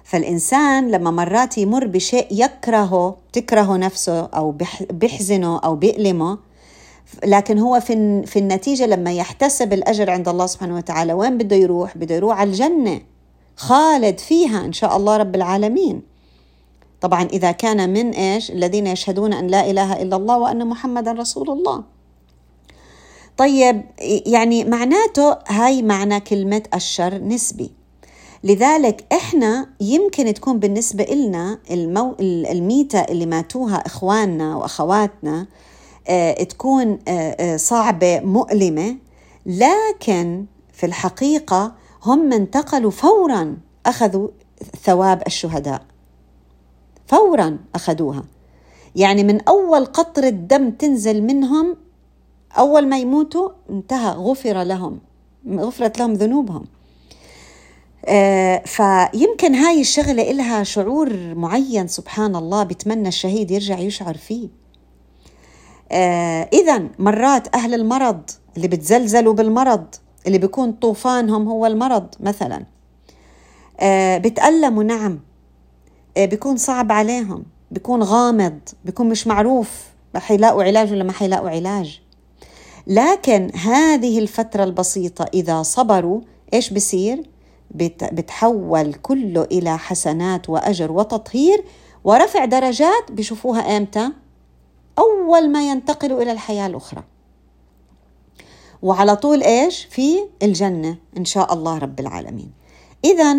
فالإنسان 0.04 0.92
لما 0.92 1.12
مرات 1.12 1.58
يمر 1.58 1.88
بشيء 1.88 2.28
يكرهه 2.32 3.18
تكره 3.34 3.78
نفسه 3.78 4.22
أو 4.22 4.56
بيحزنه 4.92 5.60
أو 5.60 5.76
بيألمه 5.76 6.38
لكن 7.26 7.60
هو 7.60 7.80
في 7.80 8.24
في 8.26 8.40
النتيجة 8.40 8.86
لما 8.86 9.14
يحتسب 9.14 9.74
الأجر 9.74 10.10
عند 10.10 10.28
الله 10.28 10.46
سبحانه 10.46 10.76
وتعالى 10.76 11.14
وين 11.14 11.38
بده 11.38 11.56
يروح؟ 11.56 11.98
بده 11.98 12.16
يروح 12.16 12.40
على 12.40 12.50
الجنة. 12.50 13.02
خالد 13.56 14.20
فيها 14.20 14.66
إن 14.66 14.74
شاء 14.74 14.98
الله 14.98 15.18
رب 15.18 15.36
العالمين. 15.36 16.02
طبعا 17.02 17.24
إذا 17.24 17.52
كان 17.52 17.94
من 17.94 18.12
إيش؟ 18.12 18.52
الذين 18.52 18.88
يشهدون 18.88 19.34
أن 19.34 19.48
لا 19.48 19.70
إله 19.70 20.02
إلا 20.02 20.16
الله 20.16 20.38
وأن 20.38 20.68
محمدا 20.68 21.12
رسول 21.12 21.50
الله. 21.50 21.84
طيب 23.38 23.82
يعني 24.26 24.64
معناته 24.64 25.38
هاي 25.48 25.82
معنى 25.82 26.20
كلمة 26.20 26.64
الشر 26.74 27.18
نسبي. 27.24 27.72
لذلك 28.44 29.06
إحنا 29.14 29.70
يمكن 29.82 30.34
تكون 30.34 30.60
بالنسبة 30.60 31.04
إلنا 31.04 31.60
المو... 31.72 32.16
الميتة 32.20 33.00
اللي 33.00 33.26
ماتوها 33.26 33.76
إخواننا 33.76 34.56
وأخواتنا 34.56 35.48
آه 36.08 36.44
تكون 36.44 37.00
آه, 37.08 37.12
آه، 37.12 37.58
صعبة 37.58 38.20
مؤلمة. 38.20 38.98
لكن 39.46 40.46
في 40.74 40.86
الحقيقة 40.86 41.76
هم 42.04 42.34
انتقلوا 42.34 42.92
فورا 42.92 43.58
أخذوا 43.86 44.28
ثواب 44.84 45.24
الشهداء. 45.28 45.82
فورا 47.08 47.58
أخذوها. 47.76 48.24
يعني 48.96 49.24
من 49.24 49.42
أول 49.42 49.86
قطرة 49.86 50.30
دم 50.30 50.70
تنزل 50.72 51.22
منهم 51.24 51.78
أول 52.58 52.88
ما 52.88 53.00
يموتوا 53.00 53.50
انتهى 53.70 54.10
غفر 54.12 54.64
لهم 54.64 55.00
غفرت 55.50 56.00
لهم 56.00 56.14
ذنوبهم. 56.14 56.66
آه 58.06 58.64
فيمكن 58.66 59.56
هاي 59.56 59.82
الشغلة 59.82 60.32
إلها 60.32 60.64
شعور 60.64 61.36
معين 61.36 61.88
سبحان 61.88 62.36
الله 62.36 62.64
بتمنى 62.64 63.08
الشهيد 63.08 63.52
يرجع 63.52 63.80
يشعر 63.80 64.18
فيه. 64.18 64.50
آه 65.92 66.50
إذا 66.54 66.84
مرات 67.00 67.56
أهل 67.56 67.74
المرض 67.74 68.22
اللي 68.58 68.68
بتزلزلوا 68.68 69.34
بالمرض 69.34 69.86
اللي 70.28 70.38
بيكون 70.38 70.72
طوفانهم 70.72 71.48
هو 71.48 71.66
المرض 71.66 72.08
مثلا 72.20 72.66
آه 73.80 74.18
بتألموا 74.18 74.84
نعم. 74.84 75.20
بيكون 76.18 76.58
صعب 76.58 76.92
عليهم 76.92 77.44
بيكون 77.72 78.04
غامض 78.04 78.60
بيكون 78.86 79.10
مش 79.10 79.28
معروف 79.28 79.70
رح 80.16 80.32
يلاقوا 80.32 80.64
علاج 80.64 80.92
ولا 80.92 81.04
ما 81.04 81.12
حيلاقوا 81.12 81.50
علاج. 81.50 82.02
لكن 82.88 83.52
هذه 83.56 84.20
الفترة 84.20 84.64
البسيطة 84.64 85.26
إذا 85.34 85.64
صبروا 85.64 86.22
إيش 86.54 86.74
بصير؟ 86.74 87.30
بتحول 88.12 88.94
كله 88.94 89.44
إلى 89.44 89.78
حسنات 89.78 90.50
وأجر 90.50 90.92
وتطهير 90.92 91.64
ورفع 92.04 92.46
درجات 92.46 93.12
بشوفوها 93.12 93.78
إمتى؟ 93.78 94.10
أول 95.00 95.50
ما 95.50 95.70
ينتقلوا 95.70 96.22
إلى 96.22 96.32
الحياة 96.32 96.68
الأخرى 96.68 97.04
وعلى 98.82 99.16
طول 99.16 99.44
إيش؟ 99.44 99.86
في 99.86 100.18
الجنة 100.44 100.98
إن 101.18 101.26
شاء 101.26 101.54
الله 101.54 101.78
رب 101.78 102.00
العالمين 102.00 102.52
إذا 103.06 103.38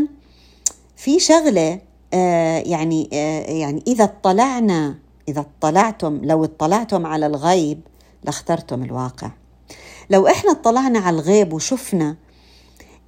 في 0.96 1.20
شغلة 1.20 1.80
آه 2.14 2.58
يعني 2.58 3.10
آه 3.12 3.50
يعني 3.52 3.82
إذا 3.86 4.04
اطلعنا 4.04 4.94
إذا 5.28 5.40
اطلعتم 5.60 6.20
لو 6.22 6.44
اطلعتم 6.44 7.06
على 7.06 7.26
الغيب 7.26 7.80
لاخترتم 8.26 8.82
الواقع. 8.82 9.30
لو 10.10 10.26
إحنا 10.26 10.50
اطلعنا 10.50 10.98
على 10.98 11.16
الغيب 11.16 11.52
وشفنا 11.52 12.16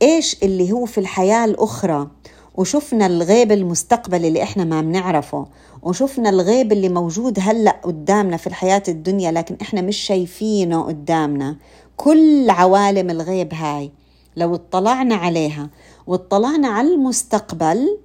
إيش 0.02 0.36
اللي 0.42 0.72
هو 0.72 0.86
في 0.86 0.98
الحياة 0.98 1.44
الأخرى 1.44 2.08
وشفنا 2.54 3.06
الغيب 3.06 3.52
المستقبلي 3.52 4.28
اللي 4.28 4.42
إحنا 4.42 4.64
ما 4.64 4.80
بنعرفه 4.80 5.46
وشفنا 5.82 6.28
الغيب 6.30 6.72
اللي 6.72 6.88
موجود 6.88 7.38
هلأ 7.40 7.80
قدامنا 7.82 8.36
في 8.36 8.46
الحياة 8.46 8.82
الدنيا 8.88 9.32
لكن 9.32 9.56
إحنا 9.62 9.80
مش 9.80 9.96
شايفينه 9.96 10.82
قدامنا. 10.82 11.56
كل 11.96 12.50
عوالم 12.50 13.10
الغيب 13.10 13.54
هاي 13.54 13.92
لو 14.36 14.54
اطلعنا 14.54 15.14
عليها 15.14 15.70
واطلعنا 16.06 16.68
على 16.68 16.94
المستقبل 16.94 17.98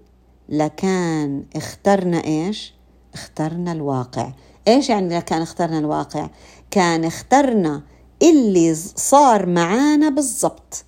لكان 0.49 1.43
اخترنا 1.55 2.23
إيش؟ 2.23 2.73
اخترنا 3.13 3.71
الواقع. 3.71 4.31
إيش 4.67 4.89
يعني 4.89 5.21
كان 5.21 5.41
اخترنا 5.41 5.79
الواقع؟ 5.79 6.29
كان 6.73 7.05
اخترنا 7.05 7.81
اللي 8.21 8.75
صار 8.95 9.45
معانا 9.45 10.09
بالضبط. 10.09 10.85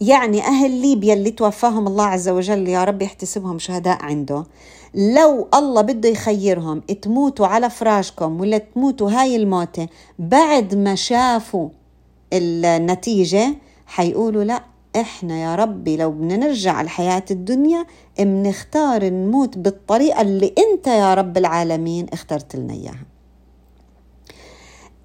يعني 0.00 0.40
أهل 0.40 0.70
ليبيا 0.70 1.14
اللي 1.14 1.30
توفاهم 1.30 1.86
الله 1.86 2.04
عز 2.04 2.28
وجل 2.28 2.68
يا 2.68 2.84
رب 2.84 3.02
يحتسبهم 3.02 3.58
شهداء 3.58 4.02
عنده. 4.02 4.44
لو 4.94 5.48
الله 5.54 5.82
بده 5.82 6.08
يخيرهم 6.08 6.80
تموتوا 6.80 7.46
على 7.46 7.70
فراشكم 7.70 8.40
ولا 8.40 8.58
تموتوا 8.58 9.10
هاي 9.10 9.36
الموتة 9.36 9.88
بعد 10.18 10.74
ما 10.74 10.94
شافوا 10.94 11.68
النتيجة 12.32 13.54
حيقولوا 13.86 14.44
لا 14.44 14.62
إحنا 14.96 15.38
يا 15.42 15.54
ربي 15.54 15.96
لو 15.96 16.10
بدنا 16.10 16.36
نرجع 16.36 16.80
الحياة 16.80 17.24
الدنيا 17.30 17.86
بنختار 18.18 19.04
نموت 19.04 19.58
بالطريقة 19.58 20.20
اللي 20.20 20.54
أنت 20.58 20.86
يا 20.86 21.14
رب 21.14 21.36
العالمين 21.38 22.06
اخترت 22.12 22.56
لنا 22.56 22.74
إياها. 22.74 23.09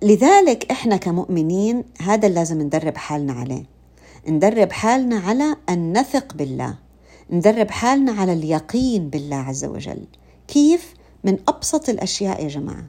لذلك 0.06 0.72
إحنا 0.72 0.98
كمؤمنين 0.98 1.84
هذا 2.02 2.28
اللي 2.28 2.40
لازم 2.40 2.62
ندرب 2.62 2.98
حالنا 2.98 3.34
عليه. 3.34 3.64
ندرب 4.28 4.72
حالنا 4.72 5.20
على 5.20 5.56
أن 5.70 5.98
نثق 6.00 6.34
بالله. 6.34 6.76
ندرب 7.30 7.72
حالنا 7.72 8.12
على 8.12 8.34
اليقين 8.34 9.10
بالله 9.10 9.36
عز 9.36 9.66
وجل. 9.66 10.06
كيف؟ 10.48 10.94
من 11.24 11.38
أبسط 11.48 11.90
الأشياء 11.90 12.44
يا 12.44 12.48
جماعة. 12.48 12.86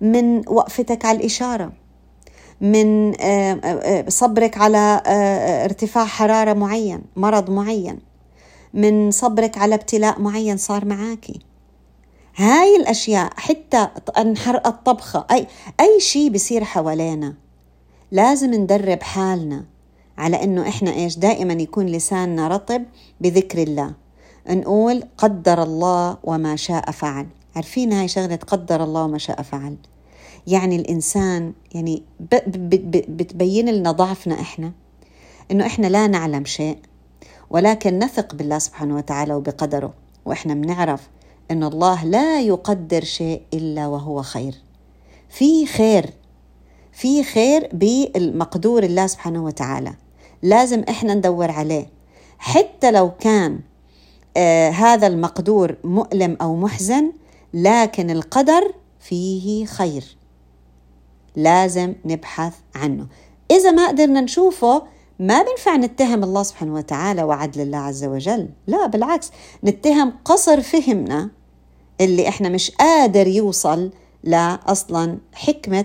من 0.00 0.48
وقفتك 0.48 1.04
على 1.04 1.18
الإشارة. 1.18 1.72
من 2.60 3.20
آه، 3.20 3.52
آه، 3.52 3.58
آه، 3.64 4.08
صبرك 4.08 4.58
على 4.58 5.02
ارتفاع 5.64 6.04
حرارة 6.04 6.52
معين 6.52 7.02
مرض 7.16 7.50
معين. 7.50 7.98
من 8.74 9.10
صبرك 9.10 9.58
على 9.58 9.74
ابتلاء 9.74 10.20
معين 10.20 10.56
صار 10.56 10.84
معاكي. 10.84 11.40
هاي 12.38 12.76
الأشياء 12.76 13.32
حتى 13.36 13.88
انحرق 14.18 14.66
الطبخة. 14.66 15.26
أي, 15.30 15.46
أي 15.80 16.00
شيء 16.00 16.30
بصير 16.30 16.64
حوالينا 16.64 17.34
لازم 18.12 18.54
ندرب 18.54 19.02
حالنا 19.02 19.64
على 20.18 20.44
إنه 20.44 20.68
إحنا 20.68 20.92
إيش 20.92 21.18
دائما 21.18 21.52
يكون 21.52 21.86
لساننا 21.86 22.48
رطب 22.48 22.84
بذكر 23.20 23.62
الله. 23.62 23.94
نقول 24.50 25.02
قدر 25.18 25.62
الله 25.62 26.16
وما 26.24 26.56
شاء 26.56 26.90
فعل. 26.90 27.26
عارفين 27.56 27.92
هاي 27.92 28.08
شغلة 28.08 28.38
قدر 28.46 28.84
الله 28.84 29.04
وما 29.04 29.18
شاء 29.18 29.42
فعل؟ 29.42 29.76
يعني 30.46 30.76
الإنسان 30.76 31.52
يعني 31.74 32.02
بتبين 33.08 33.68
لنا 33.68 33.92
ضعفنا 33.92 34.40
إحنا. 34.40 34.72
إنه 35.50 35.66
إحنا 35.66 35.86
لا 35.86 36.06
نعلم 36.06 36.44
شيء 36.44 36.78
ولكن 37.50 37.98
نثق 37.98 38.34
بالله 38.34 38.58
سبحانه 38.58 38.96
وتعالى 38.96 39.34
وبقدره 39.34 39.94
وإحنا 40.24 40.54
بنعرف 40.54 41.08
إن 41.50 41.64
الله 41.64 42.04
لا 42.04 42.40
يقدر 42.40 43.04
شيء 43.04 43.42
إلا 43.54 43.86
وهو 43.86 44.22
خير. 44.22 44.54
في 45.28 45.66
خير 45.66 46.10
في 46.92 47.24
خير 47.24 47.68
بالمقدور 47.72 48.82
الله 48.82 49.06
سبحانه 49.06 49.44
وتعالى. 49.44 49.94
لازم 50.42 50.84
إحنا 50.88 51.14
ندور 51.14 51.50
عليه. 51.50 51.86
حتى 52.38 52.90
لو 52.90 53.10
كان 53.10 53.60
آه 54.36 54.70
هذا 54.70 55.06
المقدور 55.06 55.76
مؤلم 55.84 56.36
أو 56.42 56.56
محزن 56.56 57.12
لكن 57.54 58.10
القدر 58.10 58.74
فيه 59.00 59.66
خير. 59.66 60.16
لازم 61.36 61.94
نبحث 62.04 62.54
عنه. 62.74 63.06
إذا 63.50 63.70
ما 63.70 63.88
قدرنا 63.88 64.20
نشوفه 64.20 64.82
ما 65.18 65.42
بنفع 65.42 65.76
نتهم 65.76 66.24
الله 66.24 66.42
سبحانه 66.42 66.74
وتعالى 66.74 67.22
وعدل 67.22 67.60
الله 67.60 67.78
عز 67.78 68.04
وجل. 68.04 68.48
لا 68.66 68.86
بالعكس. 68.86 69.30
نتهم 69.64 70.12
قصر 70.24 70.60
فهمنا 70.60 71.30
اللي 72.00 72.28
إحنا 72.28 72.48
مش 72.48 72.70
قادر 72.70 73.26
يوصل 73.26 73.90
لاصلا 74.24 75.18
حكمة 75.34 75.84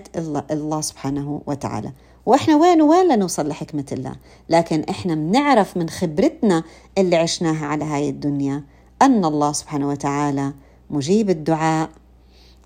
الله 0.52 0.82
سبحانه 0.82 1.42
وتعالى. 1.46 1.92
وإحنا 2.26 2.56
وين 2.56 2.82
وين 2.82 3.08
لنوصل 3.08 3.48
لحكمة 3.48 3.86
الله؟ 3.92 4.16
لكن 4.50 4.84
إحنا 4.90 5.16
بنعرف 5.16 5.78
من 5.78 5.90
خبرتنا 5.90 6.64
اللي 6.98 7.16
عشناها 7.16 7.66
على 7.66 7.86
هاي 7.86 8.10
الدنيا 8.10 8.64
أن 9.02 9.26
الله 9.26 9.52
سبحانه 9.52 9.90
وتعالى 9.90 10.54
مجيب 10.90 11.30
الدعاء 11.30 11.90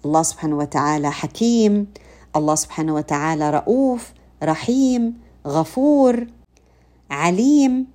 الله 0.06 0.24
سبحانه 0.24 0.58
وتعالى 0.58 1.12
حكيم 1.12 1.88
الله 2.36 2.56
سبحانه 2.56 2.96
وتعالى 2.96 3.50
رؤوف 3.50 4.14
رحيم 4.44 5.18
غفور 5.48 6.28
عليم. 7.10 7.88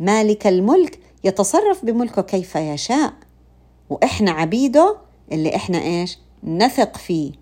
مالك 0.00 0.46
الملك 0.46 0.98
يتصرف 1.24 1.84
بملكه 1.84 2.22
كيف 2.22 2.56
يشاء. 2.56 3.12
وإحنا 3.90 4.30
عبيده 4.30 4.96
اللي 5.32 5.56
إحنا 5.56 5.82
إيش؟ 5.82 6.18
نثق 6.44 6.96
فيه. 6.96 7.32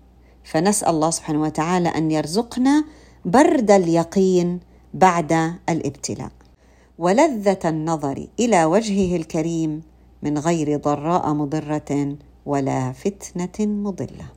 فنسأل 0.43 0.89
الله 0.89 1.09
سبحانه 1.09 1.41
وتعالى 1.41 1.89
أن 1.89 2.11
يرزقنا 2.11 2.85
برد 3.25 3.71
اليقين 3.71 4.59
بعد 4.93 5.53
الابتلاء. 5.69 6.31
ولذة 6.99 7.59
النظر 7.65 8.27
إلى 8.39 8.65
وجهه 8.65 9.15
الكريم 9.15 9.81
من 10.23 10.37
غير 10.37 10.77
ضراء 10.77 11.33
مضرة 11.33 12.15
ولا 12.45 12.91
فتنة 12.91 13.65
مضلة. 13.67 14.34